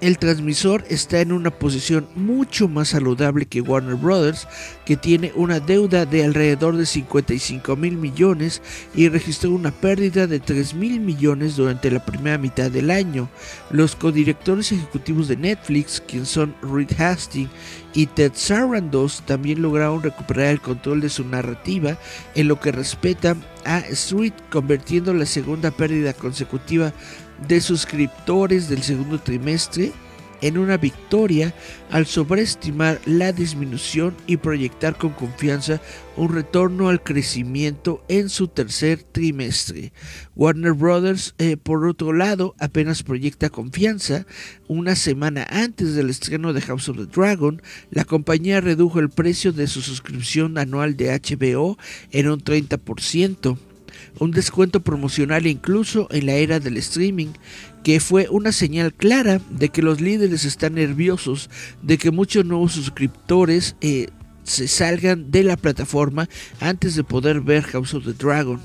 [0.00, 4.46] el transmisor está en una posición mucho más saludable que Warner Brothers,
[4.84, 8.62] que tiene una deuda de alrededor de 55 mil millones
[8.94, 13.28] y registró una pérdida de 3 mil millones durante la primera mitad del año.
[13.70, 17.50] Los codirectores ejecutivos de Netflix, quienes son Reed Hastings
[17.94, 21.98] y Ted Sarandos, también lograron recuperar el control de su narrativa
[22.34, 26.92] en lo que respeta a Street, convirtiendo la segunda pérdida consecutiva
[27.46, 29.92] de suscriptores del segundo trimestre
[30.40, 31.54] en una victoria
[31.90, 35.80] al sobreestimar la disminución y proyectar con confianza
[36.16, 39.92] un retorno al crecimiento en su tercer trimestre.
[40.36, 44.26] Warner Brothers, eh, por otro lado, apenas proyecta confianza.
[44.66, 49.52] Una semana antes del estreno de House of the Dragon, la compañía redujo el precio
[49.52, 51.78] de su suscripción anual de HBO
[52.10, 53.58] en un 30%
[54.18, 57.28] un descuento promocional incluso en la era del streaming,
[57.82, 61.50] que fue una señal clara de que los líderes están nerviosos,
[61.82, 64.08] de que muchos nuevos suscriptores eh,
[64.42, 66.28] se salgan de la plataforma
[66.60, 68.60] antes de poder ver House of the Dragon.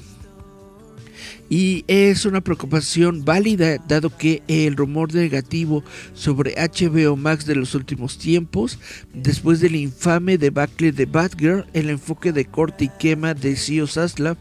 [1.56, 5.84] Y es una preocupación válida dado que el rumor negativo
[6.16, 8.80] sobre HBO Max de los últimos tiempos,
[9.14, 14.36] después del infame debacle de Batgirl, el enfoque de corte y quema de Sio Saslav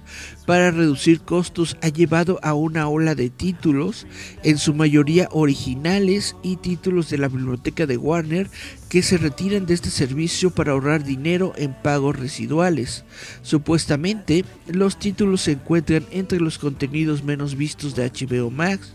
[0.47, 4.07] para reducir costos ha llevado a una ola de títulos,
[4.43, 8.49] en su mayoría originales y títulos de la biblioteca de Warner,
[8.93, 13.05] que se retiran de este servicio para ahorrar dinero en pagos residuales.
[13.41, 18.93] Supuestamente, los títulos se encuentran entre los contenidos menos vistos de HBO Max,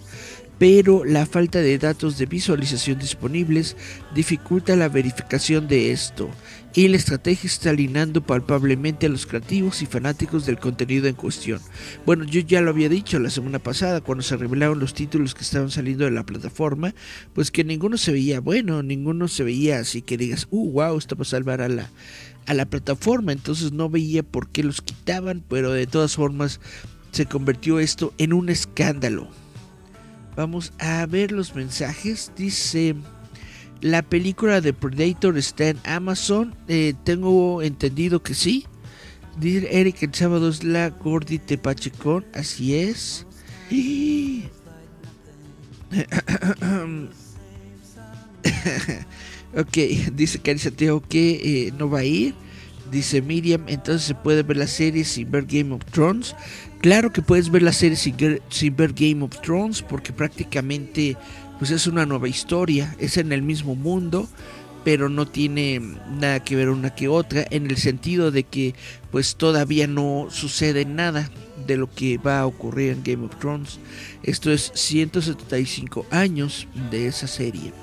[0.59, 3.75] pero la falta de datos de visualización disponibles
[4.15, 6.29] dificulta la verificación de esto,
[6.73, 11.59] y la estrategia está alineando palpablemente a los creativos y fanáticos del contenido en cuestión.
[12.05, 15.41] Bueno, yo ya lo había dicho la semana pasada cuando se revelaron los títulos que
[15.41, 16.93] estaban saliendo de la plataforma,
[17.33, 21.15] pues que ninguno se veía bueno, ninguno se veía así que digas, uh, wow, esto
[21.15, 21.89] va a salvar a la,
[22.45, 26.59] a la plataforma, entonces no veía por qué los quitaban, pero de todas formas
[27.11, 29.29] se convirtió esto en un escándalo.
[30.37, 32.31] Vamos a ver los mensajes.
[32.37, 32.95] Dice,
[33.81, 36.53] la película de Predator está en Amazon.
[36.67, 38.67] Eh, tengo entendido que sí.
[39.39, 42.23] Dice Eric, el sábado es la Gordite Pachecón.
[42.35, 43.25] Así es.
[49.57, 49.77] ok,
[50.13, 52.35] dice Cari Santiago que eh, no va a ir.
[52.91, 56.35] Dice Miriam, entonces se puede ver la serie sin ver Game of Thrones.
[56.81, 61.17] Claro que puedes ver la serie sin, ver Game of Thrones porque prácticamente
[61.59, 64.27] pues es una nueva historia, es en el mismo mundo,
[64.83, 65.81] pero no tiene
[66.19, 68.75] nada que ver una que otra en el sentido de que
[69.11, 71.29] pues todavía no sucede nada
[71.65, 73.79] de lo que va a ocurrir en Game of Thrones.
[74.23, 77.73] Esto es 175 años de esa serie.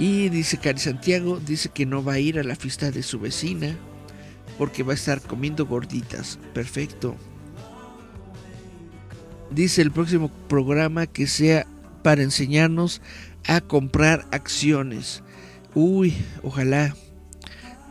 [0.00, 3.20] Y dice Cari Santiago, dice que no va a ir a la fiesta de su
[3.20, 3.76] vecina
[4.56, 6.38] porque va a estar comiendo gorditas.
[6.54, 7.16] Perfecto.
[9.50, 11.66] Dice el próximo programa que sea
[12.02, 13.02] para enseñarnos
[13.46, 15.22] a comprar acciones.
[15.74, 16.96] Uy, ojalá.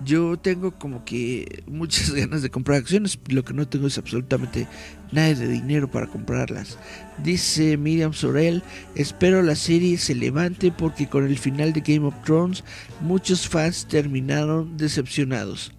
[0.05, 4.67] Yo tengo como que muchas ganas de comprar acciones, lo que no tengo es absolutamente
[5.11, 6.77] nada de dinero para comprarlas.
[7.23, 8.63] Dice Miriam Sorel,
[8.95, 12.63] espero la serie se levante porque con el final de Game of Thrones
[13.01, 15.73] muchos fans terminaron decepcionados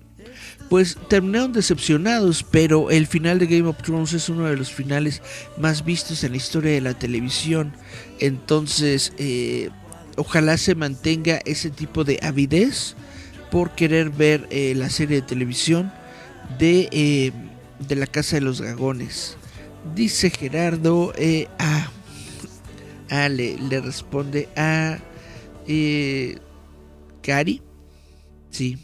[0.70, 5.20] pues terminaron decepcionados, pero el final de Game of Thrones es uno de los finales
[5.58, 7.72] más vistos en la historia de la televisión.
[8.20, 9.70] Entonces, eh,
[10.16, 12.94] ojalá se mantenga ese tipo de avidez
[13.50, 15.92] por querer ver eh, la serie de televisión
[16.58, 17.32] de, eh,
[17.86, 19.36] de la Casa de los Dragones.
[19.94, 21.12] Dice Gerardo,
[21.58, 21.90] ah,
[23.10, 24.98] ah, le, responde a
[27.22, 27.62] Cari,
[28.50, 28.78] sí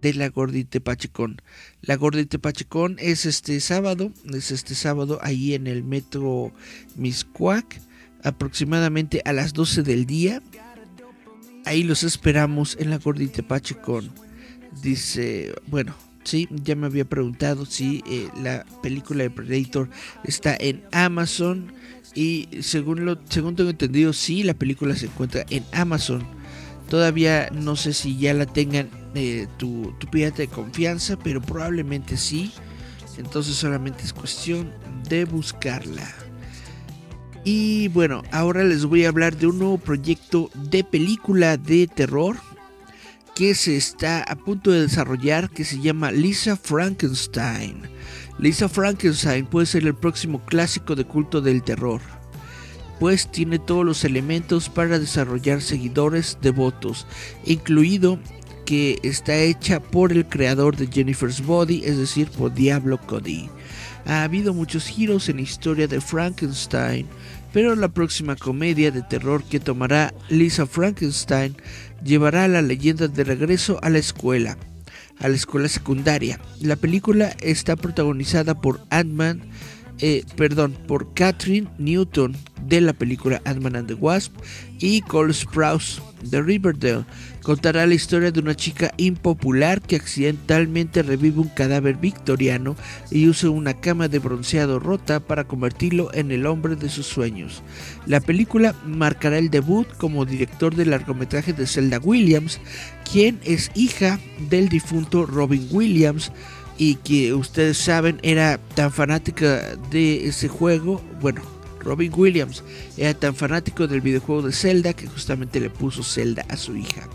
[0.00, 1.40] de la Gordite Pachecón.
[1.82, 6.52] La Gordite Pachecón es este sábado, es este sábado ahí en el metro
[6.96, 7.80] Miscuac,
[8.22, 10.42] aproximadamente a las 12 del día.
[11.64, 14.10] Ahí los esperamos en la Gordite Pachecón.
[14.82, 15.94] Dice, bueno,
[16.24, 19.88] sí, ya me había preguntado si eh, la película de Predator
[20.24, 21.72] está en Amazon.
[22.14, 26.26] Y según, lo, según tengo entendido, sí, la película se encuentra en Amazon.
[26.88, 28.88] Todavía no sé si ya la tengan
[29.58, 32.52] tu, tu pirata de confianza, pero probablemente sí.
[33.16, 34.72] Entonces solamente es cuestión
[35.08, 36.12] de buscarla.
[37.44, 42.36] Y bueno, ahora les voy a hablar de un nuevo proyecto de película de terror
[43.34, 47.82] que se está a punto de desarrollar que se llama Lisa Frankenstein.
[48.38, 52.02] Lisa Frankenstein puede ser el próximo clásico de culto del terror,
[52.98, 57.06] pues tiene todos los elementos para desarrollar seguidores devotos,
[57.46, 58.18] incluido
[58.66, 63.48] que está hecha por el creador de Jennifer's Body, es decir, por Diablo Cody.
[64.06, 67.06] Ha habido muchos giros en la historia de Frankenstein,
[67.52, 71.56] pero la próxima comedia de terror que tomará Lisa Frankenstein
[72.04, 74.56] llevará a la leyenda de regreso a la escuela,
[75.18, 76.40] a la escuela secundaria.
[76.60, 79.42] La película está protagonizada por Ant-Man,
[79.98, 82.36] eh, perdón, por Catherine Newton
[82.66, 84.32] de la película Ant-Man and the Wasp
[84.78, 87.04] y Cole Sprouse de Riverdale.
[87.42, 92.76] Contará la historia de una chica impopular que accidentalmente revive un cadáver victoriano
[93.10, 97.62] y usa una cama de bronceado rota para convertirlo en el hombre de sus sueños.
[98.06, 102.60] La película marcará el debut como director del largometraje de Zelda Williams,
[103.10, 106.32] quien es hija del difunto Robin Williams,
[106.78, 111.42] y que ustedes saben era tan fanática de ese juego, bueno,
[111.80, 112.62] Robin Williams
[112.96, 117.08] era tan fanático del videojuego de Zelda que justamente le puso Zelda a su hija.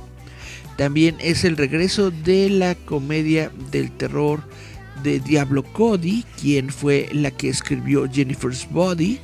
[0.77, 4.41] También es el regreso de la comedia del terror
[5.03, 9.19] de Diablo Cody, quien fue la que escribió Jennifer's Body,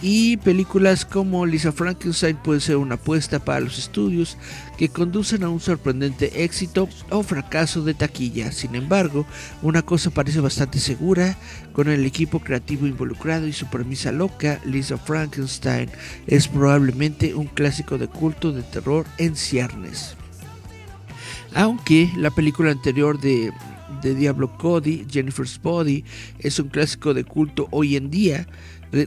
[0.00, 4.36] y películas como Lisa Frankenstein puede ser una apuesta para los estudios
[4.76, 8.52] que conducen a un sorprendente éxito o fracaso de taquilla.
[8.52, 9.26] Sin embargo,
[9.60, 11.36] una cosa parece bastante segura,
[11.72, 15.90] con el equipo creativo involucrado y su premisa loca, Lisa Frankenstein
[16.26, 20.16] es probablemente un clásico de culto de terror en ciernes.
[21.54, 23.52] Aunque la película anterior de,
[24.02, 26.04] de Diablo Cody, Jennifer's Body,
[26.38, 28.46] es un clásico de culto hoy en día,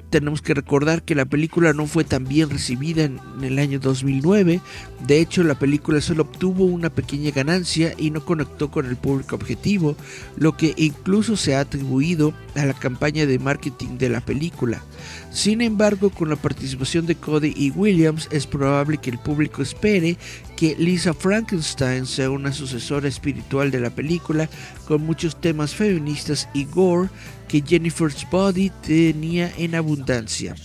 [0.09, 4.61] tenemos que recordar que la película no fue tan bien recibida en, el año 2009.
[5.07, 9.35] De hecho, la película solo obtuvo una pequeña ganancia y no conectó con el público
[9.35, 9.95] objetivo,
[10.37, 14.83] lo que incluso se ha atribuido a la campaña de marketing de la película.
[15.31, 20.17] Sin embargo, con la participación de Cody y Williams, es probable que el público espere
[20.57, 24.49] que Lisa Frankenstein sea una sucesora espiritual de la película,
[24.87, 27.09] con muchos temas feministas y gore
[27.47, 30.55] que Jennifer's Body tenía en abundancia.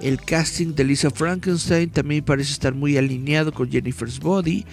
[0.00, 4.64] El casting de Lisa Frankenstein también parece estar muy alineado con Jennifer's Body,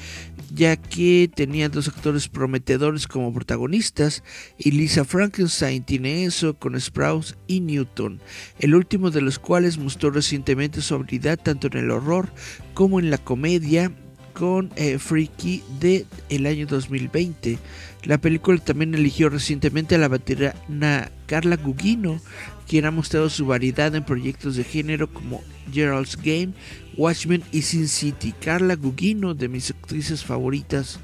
[0.54, 4.24] ya que tenía dos actores prometedores como protagonistas
[4.58, 8.20] y Lisa Frankenstein tiene eso con Sprouse y Newton,
[8.60, 12.30] el último de los cuales mostró recientemente su habilidad tanto en el horror
[12.76, 13.92] como en la comedia
[14.36, 17.58] con eh, Freaky de el año 2020.
[18.04, 22.20] La película también eligió recientemente a la veterana Carla Gugino,
[22.68, 25.42] quien ha mostrado su variedad en proyectos de género como
[25.72, 26.54] Gerald's Game,
[26.98, 28.34] Watchmen y Sin City.
[28.40, 31.00] Carla Gugino, de mis actrices favoritas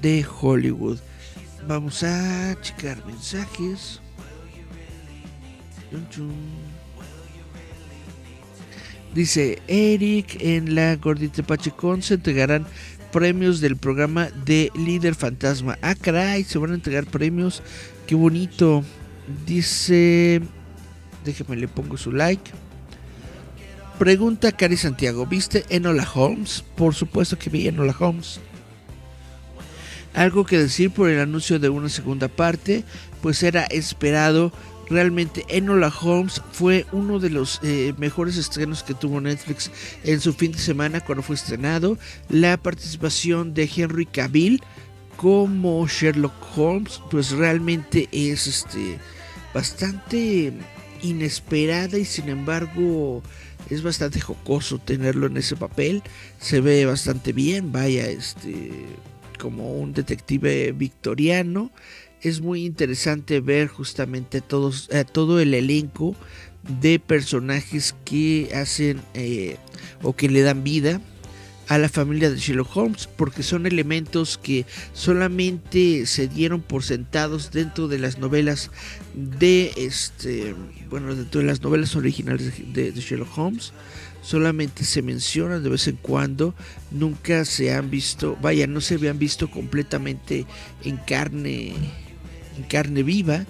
[0.00, 0.98] de Hollywood.
[1.66, 4.00] Vamos a checar mensajes.
[9.14, 12.66] Dice Eric, en la Gordita Pachecón se entregarán
[13.12, 15.78] premios del programa de Líder Fantasma.
[15.82, 17.62] Ah, caray, se van a entregar premios.
[18.08, 18.82] Qué bonito.
[19.46, 20.42] Dice,
[21.24, 22.50] déjeme le pongo su like.
[23.98, 26.64] Pregunta Cari Santiago, ¿viste Enola Holmes?
[26.76, 28.40] Por supuesto que vi Enola Holmes.
[30.14, 32.84] Algo que decir por el anuncio de una segunda parte,
[33.20, 34.52] pues era esperado
[34.88, 39.70] Realmente Enola Holmes fue uno de los eh, mejores estrenos que tuvo Netflix
[40.02, 41.98] en su fin de semana cuando fue estrenado.
[42.28, 44.62] La participación de Henry Cavill
[45.16, 48.98] como Sherlock Holmes pues realmente es este
[49.54, 50.52] bastante
[51.04, 53.22] inesperada y sin embargo
[53.70, 56.02] es bastante jocoso tenerlo en ese papel.
[56.40, 58.70] Se ve bastante bien, vaya este
[59.38, 61.70] como un detective victoriano
[62.24, 66.16] es muy interesante ver justamente todos, eh, todo el elenco
[66.80, 69.58] de personajes que hacen eh,
[70.02, 71.00] o que le dan vida
[71.68, 77.50] a la familia de Sherlock Holmes porque son elementos que solamente se dieron por sentados
[77.50, 78.70] dentro de las novelas
[79.14, 80.54] de este
[80.90, 83.72] bueno dentro de las novelas originales de, Sherlock Holmes.
[84.22, 86.54] Solamente se mencionan de vez en cuando
[86.90, 90.46] nunca se han visto vaya no se habían visto completamente
[90.82, 91.74] en carne
[92.56, 93.44] en carne viva,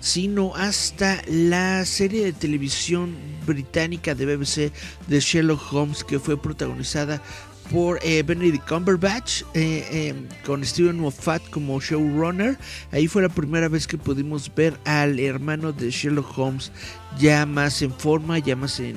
[0.00, 3.14] sino hasta la serie de televisión
[3.46, 4.72] británica de BBC
[5.06, 7.22] de Sherlock Holmes que fue protagonizada
[7.70, 12.58] por eh, Benedict Cumberbatch eh, em, con Steven Moffat como showrunner.
[12.90, 16.72] Ahí fue la primera vez que pudimos ver al hermano de Sherlock Holmes
[17.18, 18.96] ya más en forma, ya más en,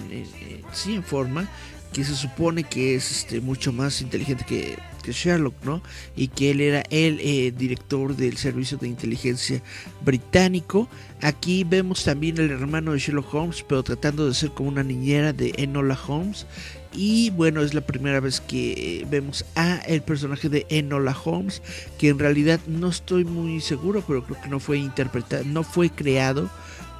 [0.71, 1.47] sí en forma,
[1.93, 5.84] que se supone que es este, mucho más inteligente que que Sherlock, ¿no?
[6.15, 9.61] Y que él era el eh, director del servicio de inteligencia
[10.03, 10.89] británico.
[11.21, 15.34] Aquí vemos también el hermano de Sherlock Holmes, pero tratando de ser como una niñera
[15.34, 16.47] de Enola Holmes.
[16.94, 21.62] Y bueno, es la primera vez que vemos a el personaje de Enola Holmes,
[21.98, 25.89] que en realidad no estoy muy seguro, pero creo que no fue interpretado, no fue
[25.89, 26.50] creado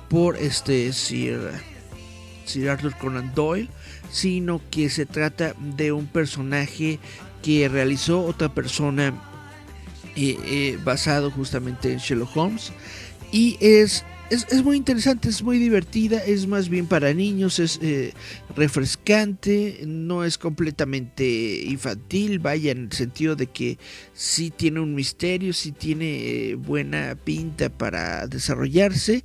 [0.10, 1.52] por este Sir,
[2.46, 3.70] Sir Arthur Conan Doyle,
[4.12, 7.00] sino que se trata de un personaje
[7.44, 9.14] que realizó otra persona
[10.16, 12.72] eh, eh, basado justamente en Sherlock Holmes.
[13.32, 18.14] Y es, es, muy interesante, es muy divertida, es más bien para niños, es eh,
[18.56, 23.78] refrescante, no es completamente infantil, vaya en el sentido de que
[24.14, 29.24] sí tiene un misterio, sí tiene buena pinta para desarrollarse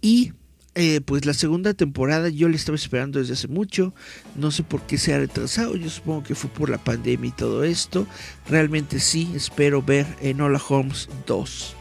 [0.00, 0.32] y
[0.74, 3.94] eh, pues la segunda temporada yo la estaba esperando desde hace mucho.
[4.34, 5.74] No sé por qué se ha retrasado.
[5.74, 8.06] Yo supongo que fue por la pandemia y todo esto.
[8.46, 11.76] Realmente sí, espero ver Enola Holmes 2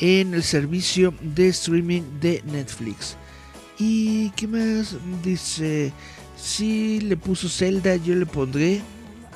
[0.00, 3.16] en el servicio de streaming de Netflix.
[3.78, 4.96] ¿Y qué más?
[5.22, 5.92] Dice,
[6.36, 8.80] si le puso Zelda, yo le pondré,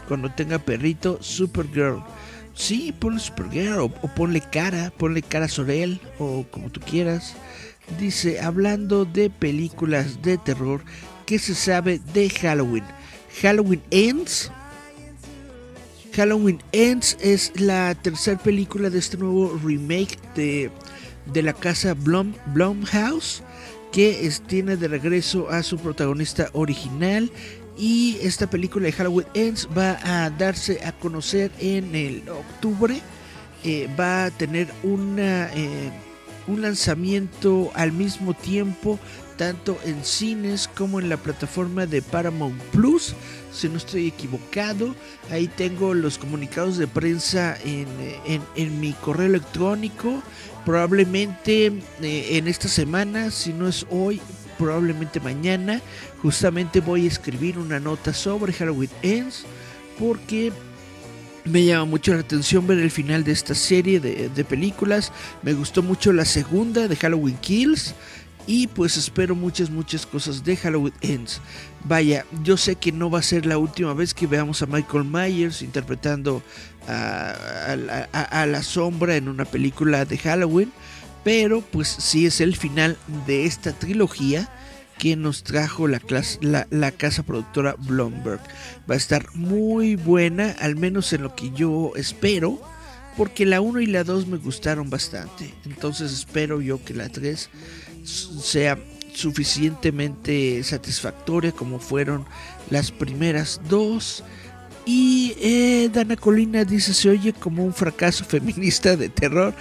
[0.08, 2.02] cuando tenga perrito, Supergirl.
[2.54, 7.34] Sí, ponle Supergirl o, o ponle cara, ponle cara Sorel o como tú quieras.
[7.98, 10.82] Dice, hablando de películas de terror,
[11.26, 12.84] ¿qué se sabe de Halloween?
[13.40, 14.50] Halloween Ends.
[16.14, 20.70] Halloween Ends es la tercera película de este nuevo remake de,
[21.32, 23.42] de la casa Blum, Blumhouse
[23.92, 27.30] que es, tiene de regreso a su protagonista original
[27.76, 33.00] y esta película de Halloween Ends va a darse a conocer en el octubre.
[33.64, 35.90] Eh, va a tener una, eh,
[36.48, 38.98] un lanzamiento al mismo tiempo,
[39.36, 43.14] tanto en cines como en la plataforma de Paramount Plus.
[43.52, 44.94] Si no estoy equivocado,
[45.30, 47.86] ahí tengo los comunicados de prensa en,
[48.56, 50.22] en, mi correo electrónico.
[50.64, 51.66] Probablemente
[52.00, 54.20] eh, en esta semana, si no es hoy,
[54.58, 55.80] probablemente mañana,
[56.22, 59.44] justamente voy a escribir una nota sobre Halloween Ends
[59.98, 60.52] porque
[61.44, 65.12] me llama mucho la atención ver el final de esta serie de, de, películas.
[65.42, 67.94] Me gustó mucho la segunda de Halloween Kills.
[68.46, 71.40] Y pues espero muchas, muchas cosas de Halloween Ends.
[71.84, 75.04] Vaya, yo sé que no va a ser la última vez que veamos a Michael
[75.04, 76.42] Myers interpretando
[76.88, 77.76] a,
[78.46, 80.72] la sombra en una película de Halloween.
[81.22, 84.48] Pero pues sí es el final de esta trilogía
[84.98, 86.00] que nos trajo la,
[86.70, 88.40] la, casa productora Blomberg.
[88.90, 92.60] Va a estar muy buena, al menos en lo que yo espero,
[93.16, 95.54] porque la 1 y la 2 me gustaron bastante.
[95.64, 97.50] Entonces espero yo que la 3
[98.04, 98.78] sea
[99.14, 102.24] suficientemente satisfactoria como fueron
[102.70, 104.24] las primeras dos.
[104.84, 109.54] Y eh, Dana Colina dice, se oye como un fracaso feminista de terror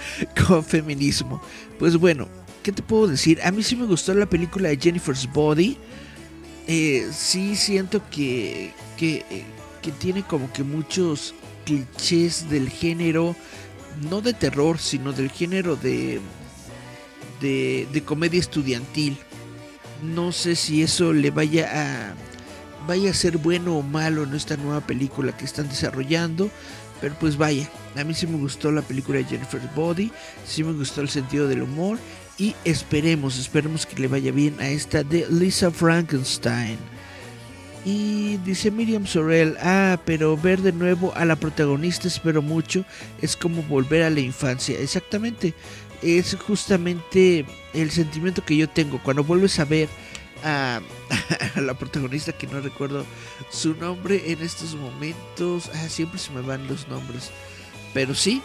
[0.46, 1.40] con feminismo.
[1.78, 2.28] Pues bueno,
[2.62, 3.40] ¿qué te puedo decir?
[3.42, 5.76] A mí sí me gustó la película de Jennifer's Body.
[6.66, 9.24] Eh, sí siento que, que,
[9.80, 11.34] que tiene como que muchos
[11.64, 13.36] clichés del género,
[14.10, 16.20] no de terror, sino del género de,
[17.42, 19.18] de, comedia estudiantil.
[20.02, 22.14] No sé si eso le vaya a
[22.86, 26.50] vaya a ser bueno o malo en esta nueva película que están desarrollando.
[27.00, 30.12] Pero pues vaya, a mí sí me gustó la película de Jennifer's Body,
[30.46, 31.98] sí me gustó el sentido del humor
[32.38, 36.78] y esperemos, esperemos que le vaya bien a esta de Lisa Frankenstein.
[37.84, 42.84] Y dice Miriam Sorel, ah, pero ver de nuevo a la protagonista espero mucho,
[43.20, 44.78] es como volver a la infancia.
[44.78, 45.52] Exactamente,
[46.02, 49.88] es justamente el sentimiento que yo tengo cuando vuelves a ver
[50.44, 50.80] a,
[51.56, 53.06] la protagonista que no recuerdo
[53.50, 55.70] su nombre en estos momentos.
[55.74, 57.30] Ah, siempre se me van los nombres.
[57.94, 58.42] Pero sí,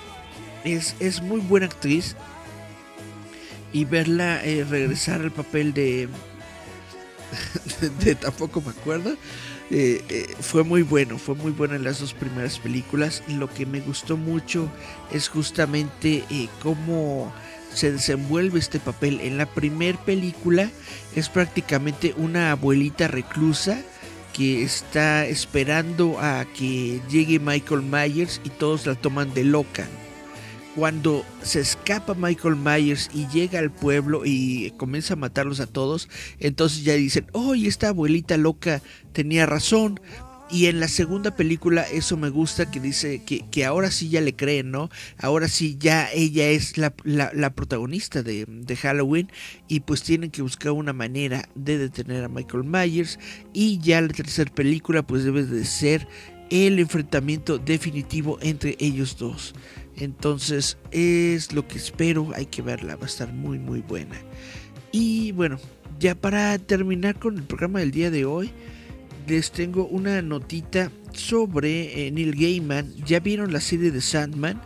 [0.64, 2.16] es, es muy buena actriz.
[3.74, 6.08] Y verla eh, regresar al papel de,
[8.04, 9.16] de, tampoco me acuerdo.
[9.70, 13.24] Eh, eh, fue muy bueno, fue muy bueno en las dos primeras películas.
[13.28, 14.72] Lo que me gustó mucho
[15.12, 17.34] es justamente eh, cómo
[17.74, 19.20] se desenvuelve este papel.
[19.22, 20.70] En la primer película
[21.16, 23.82] es prácticamente una abuelita reclusa
[24.34, 29.88] que está esperando a que llegue Michael Myers y todos la toman de loca.
[30.78, 36.08] Cuando se escapa Michael Myers y llega al pueblo y comienza a matarlos a todos,
[36.40, 40.00] entonces ya dicen, oh, esta abuelita loca tenía razón,
[40.52, 44.36] y en la segunda película eso me gusta que dice que, ahora sí ya le
[44.36, 44.92] creen, ¿no?
[45.18, 46.92] Ahora sí ya ella es la,
[47.56, 49.32] protagonista de, de, Halloween
[49.68, 53.18] y pues tienen que buscar una manera de detener a Michael Myers
[53.52, 56.08] y ya la tercera película pues debe de ser
[56.52, 59.56] el enfrentamiento definitivo entre ellos dos.
[59.98, 64.16] Entonces es lo que espero, hay que verla, va a estar muy muy buena.
[64.92, 65.60] Y bueno,
[66.00, 68.52] ya para terminar con el programa del día de hoy,
[69.28, 72.94] les tengo una notita sobre eh, Neil Gaiman.
[73.06, 74.62] ¿Ya vieron la serie de Sandman?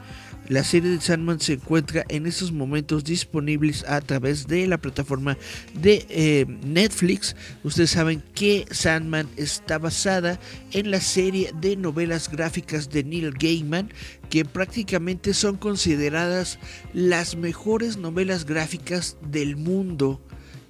[0.50, 5.38] La serie de Sandman se encuentra en estos momentos disponibles a través de la plataforma
[5.74, 7.36] de eh, Netflix.
[7.64, 10.40] Ustedes saben que Sandman está basada
[10.72, 13.94] en la serie de novelas gráficas de Neil Gaiman,
[14.30, 16.60] que prácticamente son consideradas
[16.94, 20.20] las mejores novelas gráficas del mundo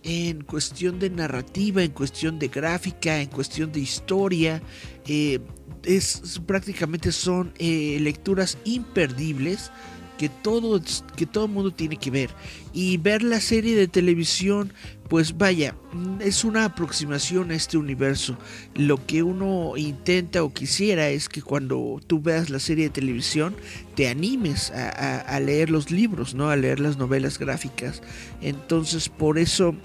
[0.04, 4.62] en cuestión de narrativa, en cuestión de gráfica, en cuestión de historia.
[5.08, 5.40] Eh,
[5.84, 9.72] es, prácticamente son eh, lecturas imperdibles
[10.18, 10.80] que todo,
[11.16, 12.30] que todo mundo tiene que ver.
[12.74, 14.74] Y ver la serie de televisión,
[15.12, 15.76] pues vaya,
[16.22, 18.38] es una aproximación a este universo.
[18.76, 23.54] Lo que uno intenta o quisiera es que cuando tú veas la serie de televisión,
[23.98, 26.50] te animes a, a, leer los libros, ¿no?
[26.50, 28.02] A leer las novelas gráficas.
[28.40, 29.76] Entonces, por eso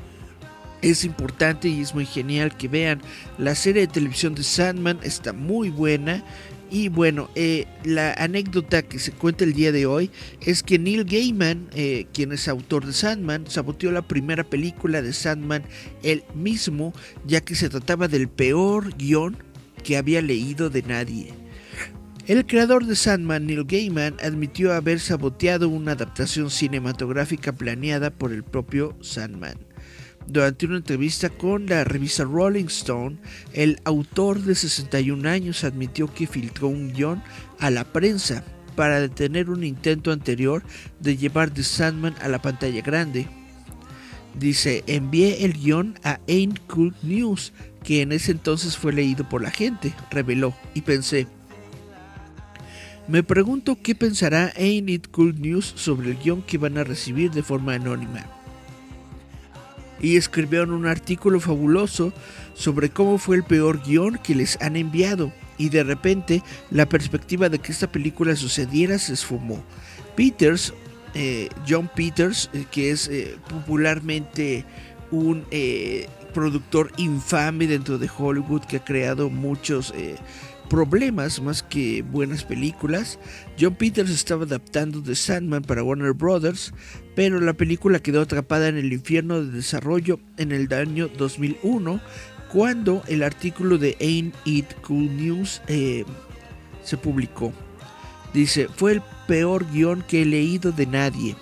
[0.90, 3.00] es importante y es muy genial que vean
[3.38, 6.24] la serie de televisión de Sandman, está muy buena.
[6.68, 10.10] Y bueno, eh, la anécdota que se cuenta el día de hoy
[10.40, 15.12] es que Neil Gaiman, eh, quien es autor de Sandman, saboteó la primera película de
[15.12, 15.62] Sandman
[16.02, 16.92] él mismo,
[17.24, 19.36] ya que se trataba del peor guion
[19.84, 21.34] que había leído de nadie.
[22.26, 28.42] El creador de Sandman, Neil Gaiman, admitió haber saboteado una adaptación cinematográfica planeada por el
[28.42, 29.65] propio Sandman.
[30.26, 33.16] Durante una entrevista con la revista Rolling Stone,
[33.52, 37.22] el autor de 61 años admitió que filtró un guion
[37.60, 38.42] a la prensa
[38.74, 40.64] para detener un intento anterior
[40.98, 43.28] de llevar The Sandman a la pantalla grande.
[44.38, 47.52] Dice, envié el guion a Ain't Cool News,
[47.84, 51.28] que en ese entonces fue leído por la gente, reveló, y pensé,
[53.06, 57.30] me pregunto qué pensará Ain't It Cool News sobre el guion que van a recibir
[57.30, 58.26] de forma anónima
[60.00, 62.12] y escribieron un artículo fabuloso
[62.54, 67.48] sobre cómo fue el peor guion que les han enviado y de repente la perspectiva
[67.48, 69.62] de que esta película sucediera se esfumó.
[70.16, 70.72] Peters,
[71.14, 74.64] eh, John Peters, eh, que es eh, popularmente
[75.10, 75.44] un
[76.34, 79.94] productor infame dentro de Hollywood que ha creado muchos
[80.68, 83.18] problemas más que buenas películas.
[83.58, 86.74] John Peters estaba adaptando The Sandman para Warner Brothers,
[87.16, 91.98] pero la película quedó atrapada en el infierno de desarrollo en el año 2001,
[92.52, 96.04] cuando el artículo de Ain't It Cool News eh,
[96.84, 97.54] se publicó.
[98.34, 101.36] Dice, fue el peor guion que he leído de nadie.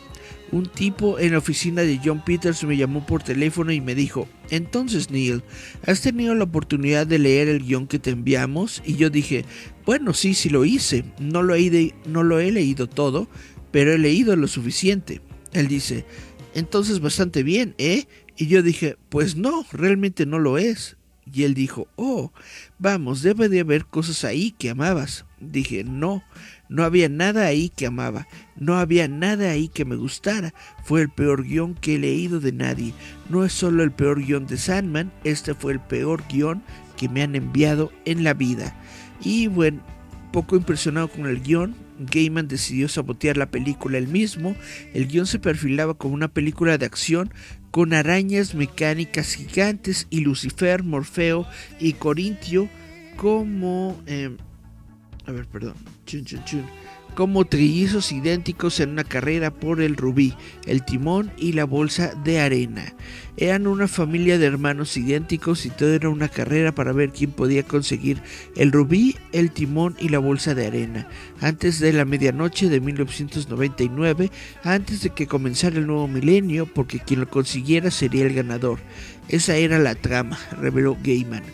[0.53, 4.29] Un tipo en la oficina de John Peters me llamó por teléfono y me dijo,
[4.51, 5.43] entonces Neil,
[5.85, 8.81] ¿has tenido la oportunidad de leer el guion que te enviamos?
[8.87, 9.45] Y yo dije,
[9.85, 13.27] bueno, sí, sí lo hice, no lo he, no lo he leído todo,
[13.72, 15.20] pero he leído lo suficiente.
[15.55, 16.05] Él dice,
[16.55, 18.07] entonces bastante bien, ¿eh?
[18.36, 20.96] Y yo dije, pues no, realmente no lo es.
[21.32, 22.32] Y él dijo, oh,
[22.78, 25.24] vamos, debe de haber cosas ahí que amabas.
[25.40, 26.22] Dije, no,
[26.68, 28.26] no había nada ahí que amaba,
[28.57, 30.52] no había nada ahí que me gustara.
[30.84, 32.92] Fue el peor guion que he leído de nadie.
[33.30, 36.62] No es solo el peor guion de Sandman, este fue el peor guion
[36.96, 38.76] que me han enviado en la vida.
[39.22, 39.82] Y bueno,
[40.35, 44.57] poco impresionado con el guion, Gaiman decidió sabotear la película él mismo.
[44.93, 47.32] El guion se perfilaba como una película de acción
[47.70, 51.47] con arañas mecánicas gigantes y Lucifer, Morfeo
[51.78, 52.68] y Corintio
[53.16, 54.03] como...
[54.07, 54.37] Eh,
[55.24, 55.74] a ver, perdón.
[56.05, 56.64] Chun, chun, chun.
[57.14, 60.34] Como trillizos idénticos en una carrera por el rubí,
[60.66, 62.92] el timón y la bolsa de arena.
[63.36, 67.62] Eran una familia de hermanos idénticos y todo era una carrera para ver quién podía
[67.62, 68.20] conseguir
[68.56, 71.08] el rubí, el timón y la bolsa de arena.
[71.40, 74.30] Antes de la medianoche de 1999,
[74.64, 78.80] antes de que comenzara el nuevo milenio, porque quien lo consiguiera sería el ganador.
[79.28, 81.44] Esa era la trama, reveló Gaiman.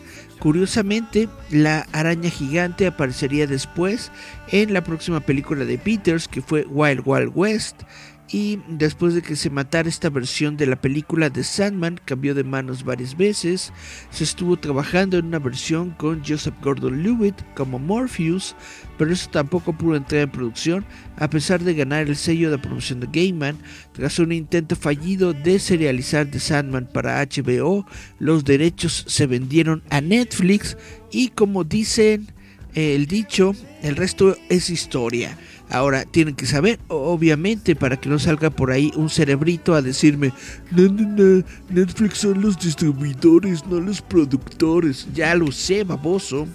[0.41, 4.11] Curiosamente, la araña gigante aparecería después
[4.47, 7.83] en la próxima película de Peters, que fue Wild Wild West,
[8.31, 12.43] y después de que se matara esta versión de la película de Sandman, cambió de
[12.43, 13.73] manos varias veces.
[14.09, 18.55] Se estuvo trabajando en una versión con Joseph Gordon-Levitt como Morpheus,
[18.97, 20.85] pero eso tampoco pudo entrar en producción
[21.17, 23.57] a pesar de ganar el sello de promoción de Gaiman.
[23.91, 27.85] Tras un intento fallido de serializar The Sandman para HBO,
[28.19, 30.77] los derechos se vendieron a Netflix
[31.11, 32.27] y como dicen
[32.73, 35.37] el dicho, el resto es historia.
[35.71, 40.33] Ahora tienen que saber, obviamente, para que no salga por ahí un cerebrito a decirme,
[40.69, 45.07] no, no, no, Netflix son los distribuidores, no los productores.
[45.13, 46.45] Ya lo sé, baboso.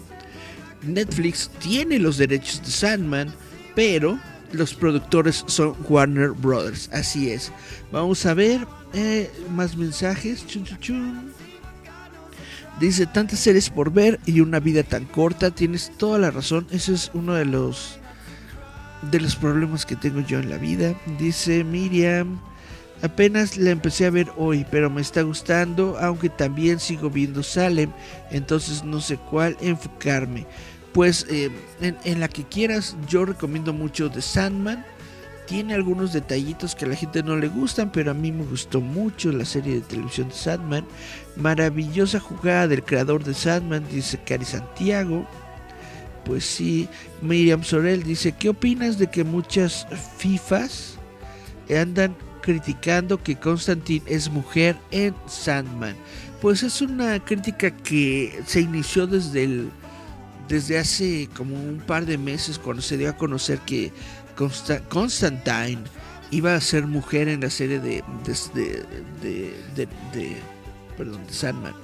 [0.83, 3.33] Netflix tiene los derechos de Sandman,
[3.75, 4.19] pero
[4.53, 6.91] los productores son Warner Brothers.
[6.93, 7.51] Así es.
[7.91, 10.47] Vamos a ver eh, más mensajes.
[10.47, 11.33] Chun, chun, chun.
[12.79, 15.51] Dice, tantas series por ver y una vida tan corta.
[15.51, 16.67] Tienes toda la razón.
[16.71, 17.99] Ese es uno de los
[19.03, 20.95] de los problemas que tengo yo en la vida.
[21.19, 22.39] Dice Miriam,
[23.03, 27.91] apenas la empecé a ver hoy, pero me está gustando, aunque también sigo viendo Salem,
[28.31, 30.47] entonces no sé cuál enfocarme.
[30.93, 34.85] Pues eh, en, la que quieras, yo recomiendo mucho The Sandman.
[35.47, 38.81] Tiene algunos detallitos que a la gente no le gustan, pero a mí me gustó
[38.81, 40.87] mucho la serie de televisión de Sandman.
[41.37, 45.27] Maravillosa jugada del creador de Sandman, dice Cari Santiago
[46.27, 46.89] pues sí,
[47.23, 49.87] Miriam Sorel dice, ¿qué opinas de que muchas
[50.19, 50.99] FIFAs
[51.71, 55.95] andan criticando que Constantine es mujer en Sandman?
[56.43, 59.71] Pues es una crítica que se inició desde el
[60.49, 63.93] desde hace como un par de meses cuando se dio a conocer que
[64.89, 65.83] Constantine
[66.31, 68.05] iba a ser mujer en la serie de,
[68.55, 69.89] de, de,
[70.97, 71.75] perdón, de Sandman.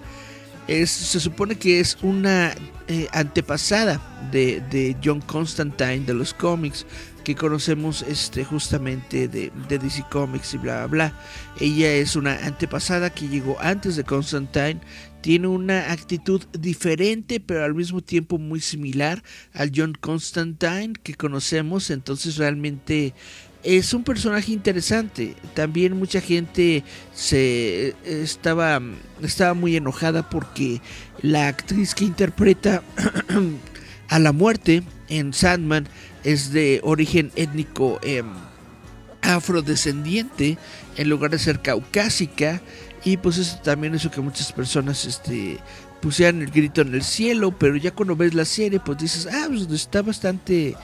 [0.68, 2.54] Se supone que es una
[2.88, 4.00] eh, antepasada
[4.30, 6.86] de, de, John Constantine de los cómics
[7.24, 11.20] que conocemos este, justamente de, de, DC Comics y bla bla bla.
[11.60, 14.80] Ella es una antepasada que llegó antes de Constantine.
[15.20, 21.90] Tiene una actitud diferente, pero al mismo tiempo muy similar al John Constantine que conocemos.
[21.90, 23.14] Entonces realmente
[23.62, 25.34] es un personaje interesante.
[25.54, 26.84] También mucha gente
[27.14, 28.80] se estaba,
[29.22, 30.80] estaba muy enojada porque
[31.20, 32.82] la actriz que interpreta
[34.08, 35.88] a la muerte en Sandman
[36.24, 38.22] es de origen étnico eh,
[39.22, 40.58] afrodescendiente
[40.96, 42.60] en lugar de ser caucásica
[43.04, 45.58] y pues eso también lo que muchas personas este
[46.00, 49.46] pusieran el grito en el cielo, pero ya cuando ves la serie pues dices, ah,
[49.48, 50.74] pues está bastante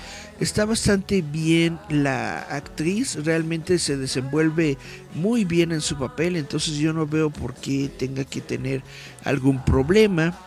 [0.40, 4.78] está bastante bien la actriz, realmente se desenvuelve
[5.14, 8.82] muy bien en su papel, entonces yo no veo por qué tenga que tener
[9.24, 10.38] algún problema.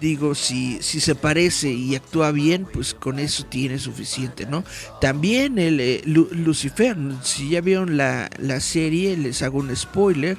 [0.00, 4.64] Digo, si, si se parece y actúa bien, pues con eso tiene suficiente, ¿no?
[5.00, 10.36] También el eh, Lucifer, si ya vieron la, la serie, les hago un spoiler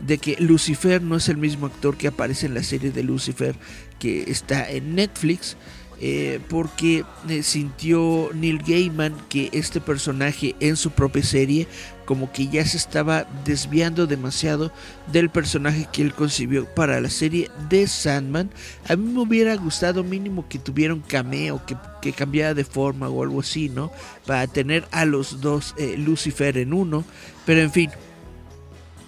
[0.00, 3.56] de que Lucifer no es el mismo actor que aparece en la serie de Lucifer
[3.98, 5.56] que está en Netflix.
[6.00, 11.66] Eh, porque eh, sintió Neil Gaiman que este personaje en su propia serie
[12.04, 14.72] como que ya se estaba desviando demasiado
[15.12, 18.48] del personaje que él concibió para la serie de Sandman.
[18.88, 23.10] A mí me hubiera gustado mínimo que tuviera un cameo, que, que cambiara de forma
[23.10, 23.92] o algo así, ¿no?
[24.24, 27.04] Para tener a los dos eh, Lucifer en uno.
[27.44, 27.90] Pero en fin,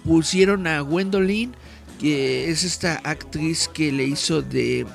[0.03, 1.55] pusieron a Gwendolyn,
[1.99, 4.85] que es esta actriz que le hizo de...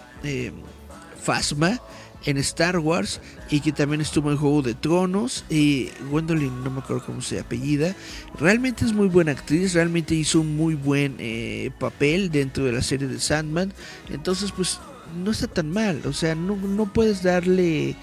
[1.26, 1.80] Fasma
[2.24, 3.20] en Star Wars
[3.50, 5.44] y que también estuvo en Juego de Tronos.
[5.50, 7.96] Y Gwendolyn, no me acuerdo cómo se apellida.
[8.38, 12.82] Realmente es muy buena actriz, realmente hizo un muy buen eh, papel dentro de la
[12.82, 13.72] serie de Sandman.
[14.08, 14.78] Entonces, pues
[15.16, 16.00] no está tan mal.
[16.04, 17.96] O sea, no, no puedes darle.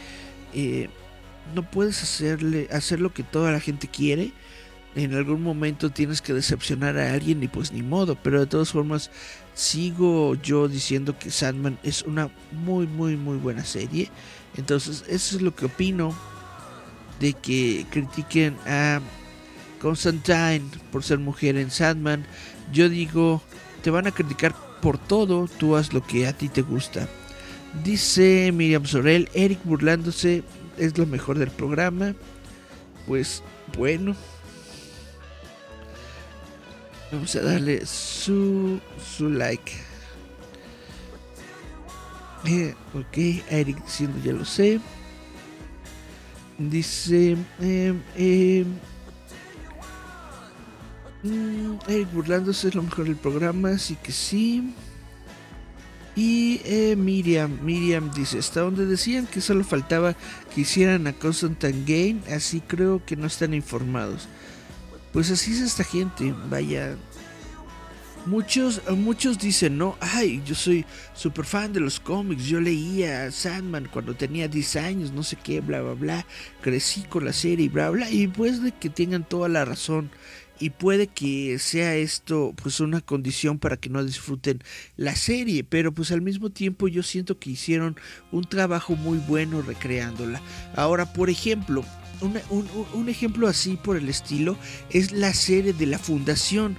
[0.54, 0.90] Eh,
[1.56, 4.34] no puedes hacerle hacer lo que toda la gente quiere
[4.96, 8.72] en algún momento tienes que decepcionar a alguien y pues ni modo, pero de todas
[8.72, 9.10] formas
[9.54, 14.10] sigo yo diciendo que Sandman es una muy muy muy buena serie.
[14.58, 16.16] Entonces eso es lo que opino
[17.20, 19.00] de que critiquen a
[19.82, 22.26] Constantine por ser mujer en Sandman.
[22.72, 23.42] Yo digo,
[23.82, 27.08] te van a criticar por todo, tú haz lo que a ti te gusta.
[27.84, 30.44] Dice Miriam Sorel, Eric burlándose
[30.78, 32.14] es lo mejor del programa.
[33.08, 33.44] Pues
[33.78, 34.16] bueno,
[37.14, 39.72] Vamos a darle su, su like.
[42.46, 43.18] Eh, ok,
[43.52, 44.80] Eric diciendo ya lo sé.
[46.58, 48.66] Dice eh, eh,
[51.88, 54.74] Eric burlándose es lo mejor del programa, así que sí.
[56.16, 60.16] Y eh, Miriam, Miriam dice, hasta donde decían que solo faltaba
[60.54, 64.28] que hicieran a Constantine Game, así creo que no están informados.
[65.14, 66.98] Pues así es esta gente, vaya.
[68.26, 73.90] Muchos, muchos dicen, no, ay, yo soy súper fan de los cómics, yo leía Sandman
[73.92, 76.26] cuando tenía 10 años, no sé qué, bla, bla, bla,
[76.62, 80.10] crecí con la serie, bla, bla, y pues de que tengan toda la razón.
[80.60, 84.64] Y puede que sea esto pues una condición para que no disfruten
[84.96, 87.98] la serie, pero pues al mismo tiempo yo siento que hicieron
[88.32, 90.42] un trabajo muy bueno recreándola.
[90.76, 91.84] Ahora, por ejemplo,
[92.24, 94.58] un, ejemplo así por el estilo
[94.90, 96.78] es la serie de la Fundación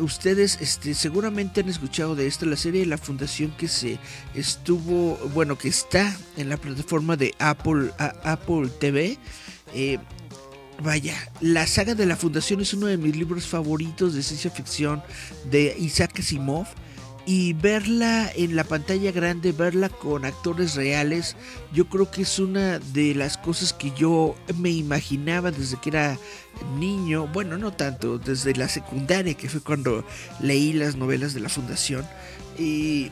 [0.00, 3.98] ustedes este, seguramente han escuchado de esta, la serie de la fundación que se
[4.34, 9.18] estuvo, bueno, que está en la plataforma de Apple, Apple TV.
[9.74, 9.98] Eh,
[10.82, 15.02] vaya, la saga de la fundación es uno de mis libros favoritos de ciencia ficción
[15.50, 16.66] de Isaac Asimov
[17.28, 21.36] y verla en la pantalla grande, verla con actores reales,
[21.74, 26.18] yo creo que es una de las cosas que yo me imaginaba desde que era
[26.78, 30.06] niño, bueno, no tanto, desde la secundaria, que fue cuando
[30.40, 32.06] leí las novelas de la Fundación.
[32.58, 33.10] Y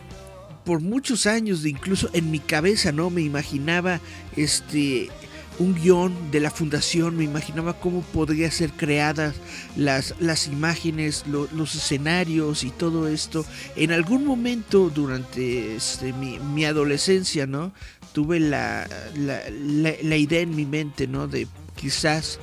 [0.64, 3.10] por muchos años, incluso en mi cabeza, ¿no?
[3.10, 4.00] Me imaginaba
[4.34, 5.10] este
[5.58, 9.36] un guion de la fundación, me imaginaba cómo podría ser creadas
[9.76, 13.44] las, las imágenes, los escenarios y todo esto.
[13.74, 17.72] En algún momento durante este, mi, adolescencia, ¿no?
[18.12, 21.28] Tuve la, la, idea en mi mente, ¿no?
[21.28, 22.38] De quizás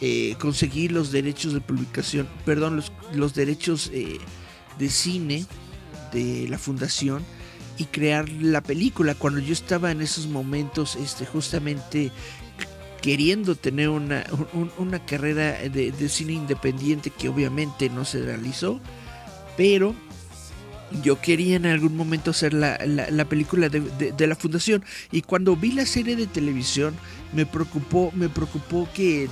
[0.00, 4.18] eh, conseguir los derechos de publicación, perdón, los, los derechos eh,
[4.78, 5.46] de cine
[6.12, 7.24] de la fundación
[7.76, 12.12] y crear la película cuando yo estaba en esos momentos este justamente
[13.04, 14.24] queriendo tener una,
[14.78, 18.80] una carrera de, cine independiente que obviamente no se realizó,
[19.58, 19.94] pero
[21.02, 22.78] yo quería en algún momento hacer la,
[23.28, 23.80] película de,
[24.10, 26.94] de, la fundación y cuando vi la serie de televisión
[27.34, 29.28] me preocupó me preocupó que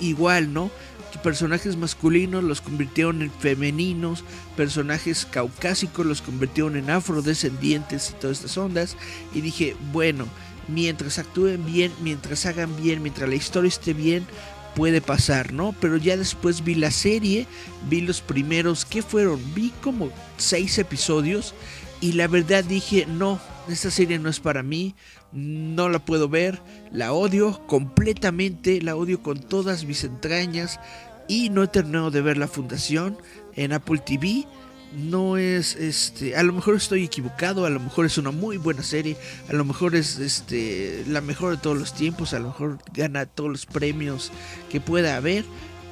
[0.00, 0.70] igual no
[1.18, 4.24] personajes masculinos los convirtieron en femeninos,
[4.56, 8.96] personajes caucásicos los convirtieron en afrodescendientes y todas estas ondas.
[9.34, 10.26] Y dije, bueno,
[10.68, 14.26] mientras actúen bien, mientras hagan bien, mientras la historia esté bien,
[14.74, 15.74] puede pasar, ¿no?
[15.80, 17.46] Pero ya después vi la serie,
[17.88, 19.40] vi los primeros, ¿qué fueron?
[19.54, 21.54] Vi como seis episodios
[22.00, 24.94] y la verdad dije, no, esta serie no es para mí,
[25.32, 26.60] no la puedo ver,
[26.92, 30.80] la odio completamente, la odio con todas mis entrañas
[31.28, 33.16] y no he terminado de ver la fundación
[33.54, 34.46] en Apple TV.
[34.92, 38.82] No es este, a lo mejor estoy equivocado, a lo mejor es una muy buena
[38.82, 39.16] serie,
[39.48, 43.26] a lo mejor es este la mejor de todos los tiempos, a lo mejor gana
[43.26, 44.32] todos los premios
[44.68, 45.44] que pueda haber,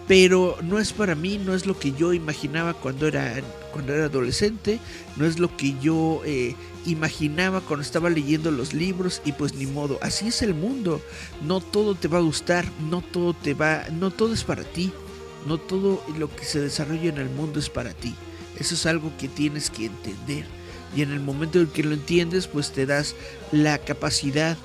[0.08, 3.34] pero no es para mí, no es lo que yo imaginaba cuando era,
[3.72, 4.80] cuando era adolescente,
[5.16, 9.66] no es lo que yo eh, imaginaba cuando estaba leyendo los libros y pues ni
[9.66, 11.00] modo, así es el mundo,
[11.42, 14.92] no todo te va a gustar, no todo te va, no todo es para ti,
[15.46, 18.14] no todo lo que se desarrolla en el mundo es para ti,
[18.58, 20.44] eso es algo que tienes que entender
[20.96, 23.14] y en el momento en que lo entiendes pues te das
[23.52, 24.56] la capacidad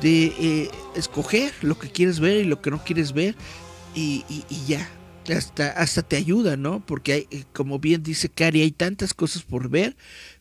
[0.00, 3.34] de eh, escoger lo que quieres ver y lo que no quieres ver
[3.94, 4.24] y,
[4.66, 4.88] ya.
[5.28, 6.80] Hasta, hasta te ayuda, ¿no?
[6.80, 9.94] Porque hay, eh, como bien dice Cari, hay tantas cosas por ver,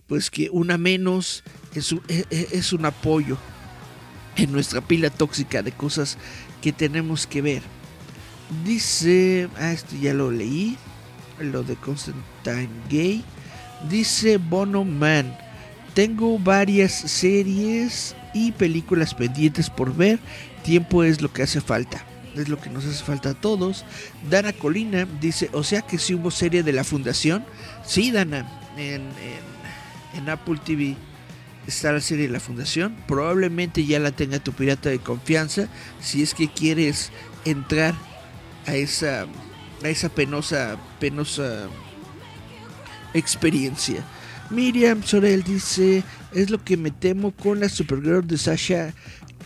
[0.06, 1.44] pues que una menos
[1.76, 3.38] es un, e, e, es un apoyo
[4.38, 6.18] en nuestra pila tóxica de cosas
[6.62, 7.64] que tenemos que ver.
[8.64, 10.78] Dice, ah, esto ya lo leí,
[11.40, 13.24] lo de Constantine Gay.
[13.90, 15.38] Dice Bono Man,
[15.94, 20.20] tengo varias series y películas pendientes por ver,
[20.64, 22.04] tiempo es lo que hace falta
[22.42, 23.86] es lo que nos hace falta a todos.
[24.30, 27.46] Dana Colina dice, o sea que si hubo serie de la fundación.
[27.86, 28.46] Sí, Dana,
[28.78, 29.02] en,
[30.16, 30.96] en, Apple TV
[31.68, 32.96] está la serie de la fundación.
[33.08, 35.68] Probablemente ya la tenga tu pirata de confianza.
[36.02, 37.12] Si es que quieres
[37.46, 37.96] entrar
[38.66, 39.26] a esa,
[39.84, 41.68] a esa penosa, penosa
[43.14, 44.04] experiencia.
[44.50, 46.04] Miriam Sorel dice,
[46.34, 48.94] es lo que me temo con la Supergirl de Sasha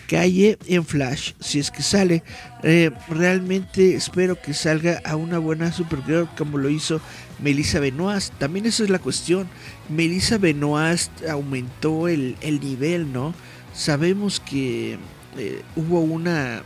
[0.08, 2.22] calle en Flash, si es que sale.
[2.64, 7.00] Eh, realmente espero que salga a una buena Supergirl como lo hizo
[7.42, 8.34] Melissa Benoist.
[8.38, 9.48] También esa es la cuestión.
[9.90, 13.34] Melissa Benoist aumentó el, nivel, ¿no?
[13.74, 14.98] Sabemos que
[15.38, 16.62] eh, hubo una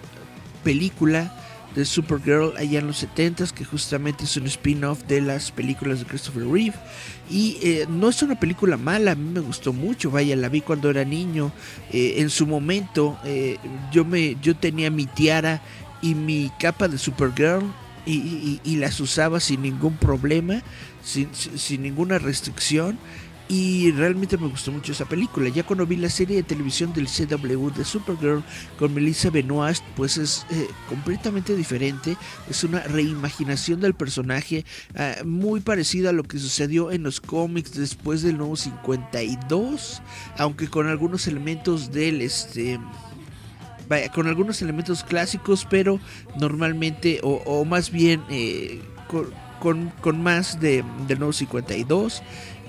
[0.63, 1.31] película
[1.75, 6.05] de Supergirl allá en los 70s, que justamente es un spin-off de las películas de
[6.05, 6.75] Christopher Reeve.
[7.29, 10.61] Y eh, no es una película mala, a mí me gustó mucho, vaya, la vi
[10.61, 11.51] cuando era niño.
[11.91, 13.57] Eh, en su momento eh,
[13.91, 15.61] yo, me, yo tenía mi tiara
[16.01, 17.65] y mi capa de Supergirl
[18.05, 20.61] y, las usaba sin ningún problema,
[21.03, 22.97] sin, sin ninguna restricción.
[23.47, 25.49] Y realmente me gustó mucho esa película.
[25.49, 28.43] Ya cuando vi la serie de televisión del CW de Supergirl
[28.79, 32.17] con Melissa Benoist, pues es eh, completamente diferente.
[32.49, 34.65] Es una reimaginación del personaje
[34.95, 40.01] ah, muy parecida a lo que sucedió en los cómics después del nuevo 52,
[40.39, 42.79] aunque con algunos elementos del este
[44.15, 45.99] con algunos elementos clásicos, pero
[46.39, 48.81] normalmente, o, más bien eh,
[49.59, 52.23] con, con, más de, del nuevo 52.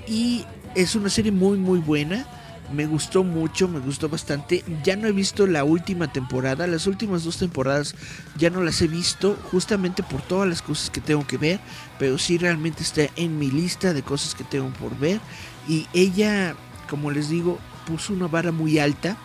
[0.07, 0.45] Y
[0.77, 2.27] es una serie muy muy buena.
[2.73, 4.65] Me gustó mucho, me gustó bastante.
[4.83, 6.67] Ya no he visto la última temporada.
[6.67, 7.95] Las últimas dos temporadas
[8.37, 9.37] ya no las he visto.
[9.51, 11.61] Justamente por todas las cosas que tengo que ver.
[11.99, 15.21] Pero sí realmente está en mi lista de cosas que tengo por ver.
[15.69, 16.57] Y ella,
[16.91, 19.17] como les digo, puso una vara muy alta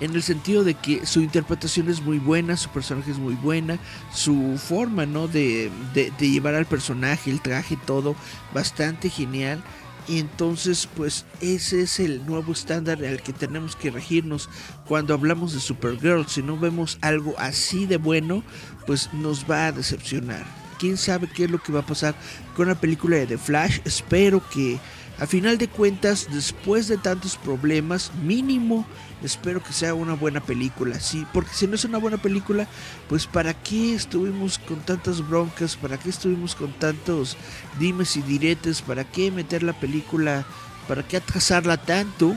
[0.00, 3.78] en el sentido de que su interpretación es muy buena, su personaje es muy buena,
[4.12, 5.26] su forma ¿no?
[5.26, 8.14] de, de, de, llevar al personaje, el traje, todo,
[8.54, 9.62] bastante genial.
[10.08, 14.48] Y entonces, pues ese es el nuevo estándar al que tenemos que regirnos
[14.86, 16.26] cuando hablamos de Supergirl.
[16.26, 18.42] Si no vemos algo así de bueno,
[18.86, 20.46] pues nos va a decepcionar.
[20.78, 22.14] Quién sabe qué es lo que va a pasar
[22.56, 23.80] con la película de The Flash.
[23.84, 24.78] Espero que
[25.18, 28.86] a final de cuentas, después de tantos problemas, mínimo
[29.22, 32.68] espero que sea una buena película, sí, porque si no es una buena película,
[33.08, 37.36] pues para qué estuvimos con tantas broncas, para qué estuvimos con tantos
[37.80, 40.46] dimes y diretes, para qué meter la película,
[40.86, 42.34] para qué atrasarla tanto,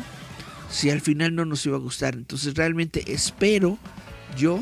[0.71, 2.15] si al final no nos iba a gustar.
[2.15, 3.77] Entonces realmente espero
[4.37, 4.59] yo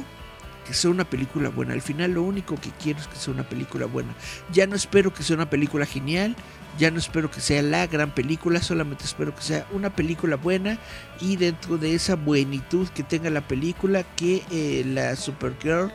[0.66, 1.74] que sea una película buena.
[1.74, 4.14] Al final lo único que quiero es que sea una película buena.
[4.52, 6.36] Ya no espero que sea una película genial,
[6.80, 10.80] ya no espero que sea la gran película, solamente espero que sea una película buena
[11.20, 15.92] y dentro de esa buenitud que tenga la película, que eh, la Supergirl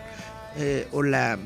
[0.57, 1.39] eh, o la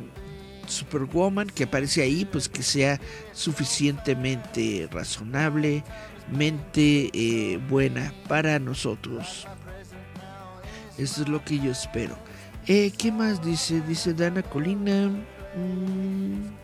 [0.66, 3.00] Superwoman que aparece ahí, pues que sea
[3.32, 5.82] suficientemente razonablemente
[7.12, 9.46] eh, buena para nosotros.
[10.98, 12.18] Eso es lo que yo espero.
[12.66, 13.80] Eh, ¿Qué más dice?
[13.82, 15.08] Dice Dana Colina.
[15.56, 16.57] Mm,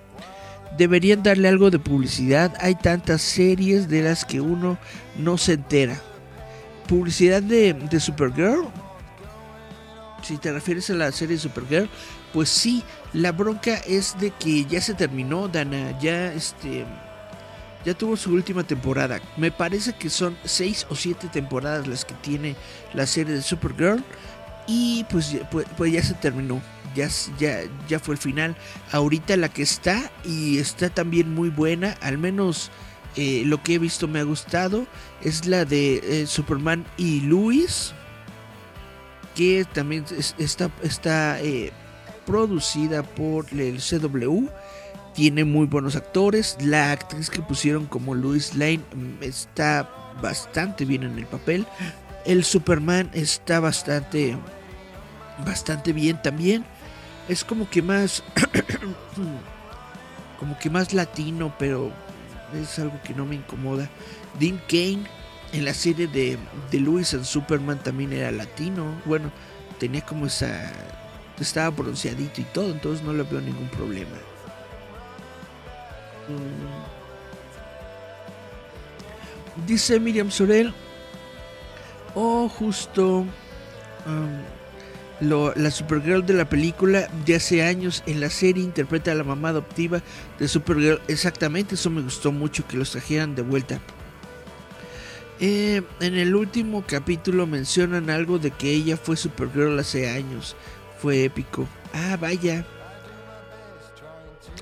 [0.77, 2.55] deberían darle algo de publicidad.
[2.61, 4.79] Hay tantas series de las que uno
[5.16, 6.01] no se entera.
[6.89, 8.68] Publicidad de, de Supergirl.
[10.22, 11.89] Si te refieres a la serie Supergirl,
[12.33, 15.99] pues sí, la bronca es de que ya se terminó, Dana.
[16.01, 16.85] Ya este.
[17.85, 19.20] Ya tuvo su última temporada.
[19.37, 22.57] Me parece que son seis o siete temporadas las que tiene
[22.95, 24.03] la serie de Supergirl.
[24.66, 26.61] Y pues, pues, pues, ya se terminó.
[26.95, 28.57] Ya, ya, ya fue el final.
[28.92, 31.97] Ahorita la que está y está también muy buena.
[32.01, 32.70] Al menos
[33.16, 34.86] eh, lo que he visto me ha gustado.
[35.22, 37.92] Es la de eh, Superman y Luis.
[39.34, 40.05] Que también
[40.38, 41.72] está, está eh,
[42.26, 44.47] producida por el CW.
[45.14, 46.57] Tiene muy buenos actores.
[46.61, 49.88] La actriz que pusieron como Luis Lane mm, está
[50.22, 51.66] bastante bien en el papel.
[52.24, 54.36] El Superman está bastante
[55.45, 56.64] bastante bien también.
[57.29, 58.22] Es como que más
[60.39, 61.91] como que más latino, pero
[62.55, 63.89] es algo que no me incomoda.
[64.39, 65.05] Dean Kane
[65.53, 66.39] en la serie de,
[66.70, 69.01] de Lewis and Superman también era latino.
[69.05, 69.31] Bueno,
[69.79, 70.72] tenía como esa
[71.41, 74.16] estaba bronceadito y todo, entonces no le veo ningún problema.
[76.29, 77.05] Mm.
[79.66, 80.72] Dice Miriam Sorel,
[82.14, 83.25] oh justo
[85.20, 89.50] la Supergirl de la película de hace años en la serie interpreta a la mamá
[89.50, 90.02] adoptiva
[90.38, 91.00] de Supergirl.
[91.08, 93.80] Exactamente, eso me gustó mucho que los trajeran de vuelta.
[95.40, 100.56] Eh, en el último capítulo mencionan algo de que ella fue Supergirl hace años.
[100.98, 101.66] Fue épico.
[101.92, 102.64] Ah, vaya.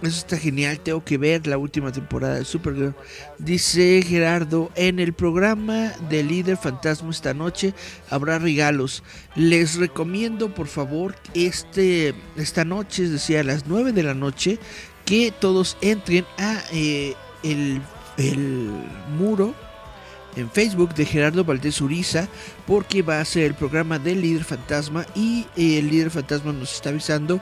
[0.03, 2.93] Eso está genial, tengo que ver la última temporada de Supergirl.
[3.39, 7.73] Dice Gerardo, en el programa de Líder Fantasma esta noche
[8.11, 9.05] habrá regalos.
[9.37, 14.59] Les recomiendo por favor este, esta noche, es decir, a las 9 de la noche,
[15.05, 17.81] que todos entren a eh, el,
[19.17, 19.55] muro
[20.35, 22.27] en Facebook de Gerardo Valdés Uriza
[22.67, 26.73] porque va a ser el programa del líder fantasma y eh, el líder fantasma nos
[26.73, 27.41] está avisando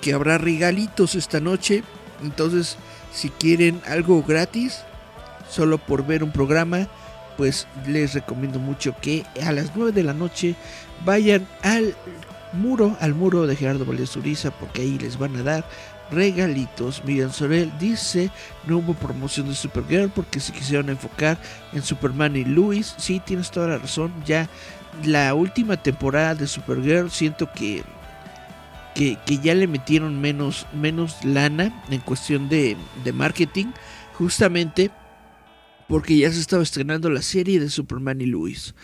[0.00, 1.82] que habrá regalitos esta noche.
[2.22, 2.76] Entonces,
[3.12, 4.82] si quieren algo gratis,
[5.48, 6.88] solo por ver un programa,
[7.36, 10.54] pues les recomiendo mucho que a las 9 de la noche
[11.04, 11.94] vayan al
[12.52, 15.64] muro, al muro de Gerardo Valdez Uriza, porque ahí les van a dar
[16.10, 17.02] regalitos.
[17.04, 18.30] Miriam Sorel dice,
[18.66, 21.38] no hubo promoción de Supergirl porque se quisieron enfocar
[21.72, 22.94] en Superman y Luis.
[22.98, 24.12] Sí, tienes toda la razón.
[24.26, 24.48] Ya
[25.04, 27.84] la última temporada de Supergirl siento que
[29.00, 32.76] que, ya le metieron menos, menos lana en cuestión de,
[33.14, 33.66] marketing,
[34.12, 34.90] justamente
[35.88, 38.74] porque ya se estaba estrenando la serie de Superman y Luis.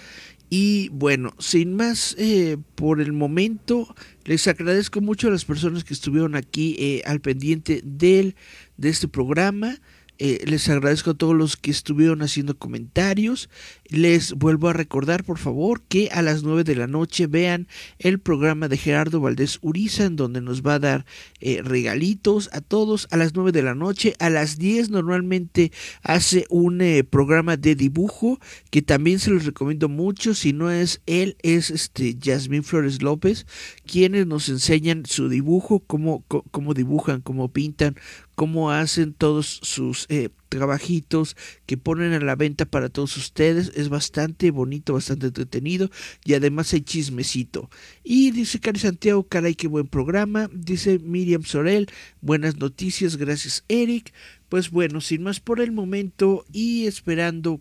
[0.48, 3.94] Y bueno, sin más eh, por el momento,
[4.24, 8.36] les agradezco mucho a las personas que estuvieron aquí eh, al pendiente del,
[8.78, 9.76] de este programa.
[10.18, 13.50] Eh, les agradezco a todos los que estuvieron haciendo comentarios.
[13.88, 18.18] Les vuelvo a recordar, por favor, que a las 9 de la noche vean el
[18.18, 21.06] programa de Gerardo Valdés Uriza, en donde nos va a dar
[21.40, 24.14] eh, regalitos a todos a las 9 de la noche.
[24.18, 25.70] A las 10 normalmente
[26.02, 28.40] hace un eh, programa de dibujo
[28.70, 30.34] que también se los recomiendo mucho.
[30.34, 33.46] Si no es él, es este Yasmín Flores López,
[33.86, 37.96] quienes nos enseñan su dibujo, cómo, cómo dibujan, cómo pintan,
[38.37, 43.72] cómo hacen todos sus eh, trabajitos que ponen a la venta para todos ustedes.
[43.74, 45.91] Es bastante bonito, bastante entretenido
[46.24, 47.68] y además hay chismecito.
[48.05, 50.49] Y dice Cari Santiago, caray, qué buen programa.
[50.53, 51.89] Dice Miriam Sorel,
[52.20, 54.12] buenas noticias, gracias Eric.
[54.51, 57.61] Pues bueno, sin más por el momento y esperando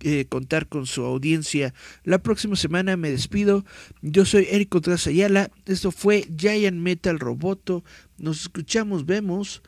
[0.00, 2.96] eh, contar con su audiencia la próxima semana.
[2.96, 3.64] Me despido.
[4.02, 5.50] Yo soy Eric Contreras Ayala.
[5.66, 7.84] Esto fue Giant Metal Roboto.
[8.18, 9.62] Nos escuchamos, vemos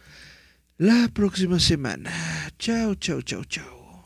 [0.79, 2.13] la próxima semana.
[2.59, 4.05] Chao, chao, chao, chao.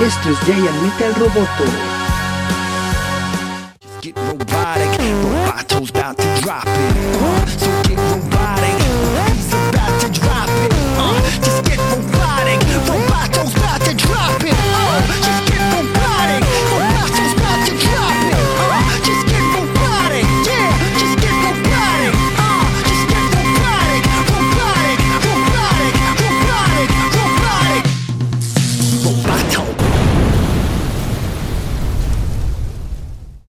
[0.00, 1.64] Esto es Giant Metal Roboto.
[4.02, 5.00] Get robotic,
[5.40, 7.16] about to drop it.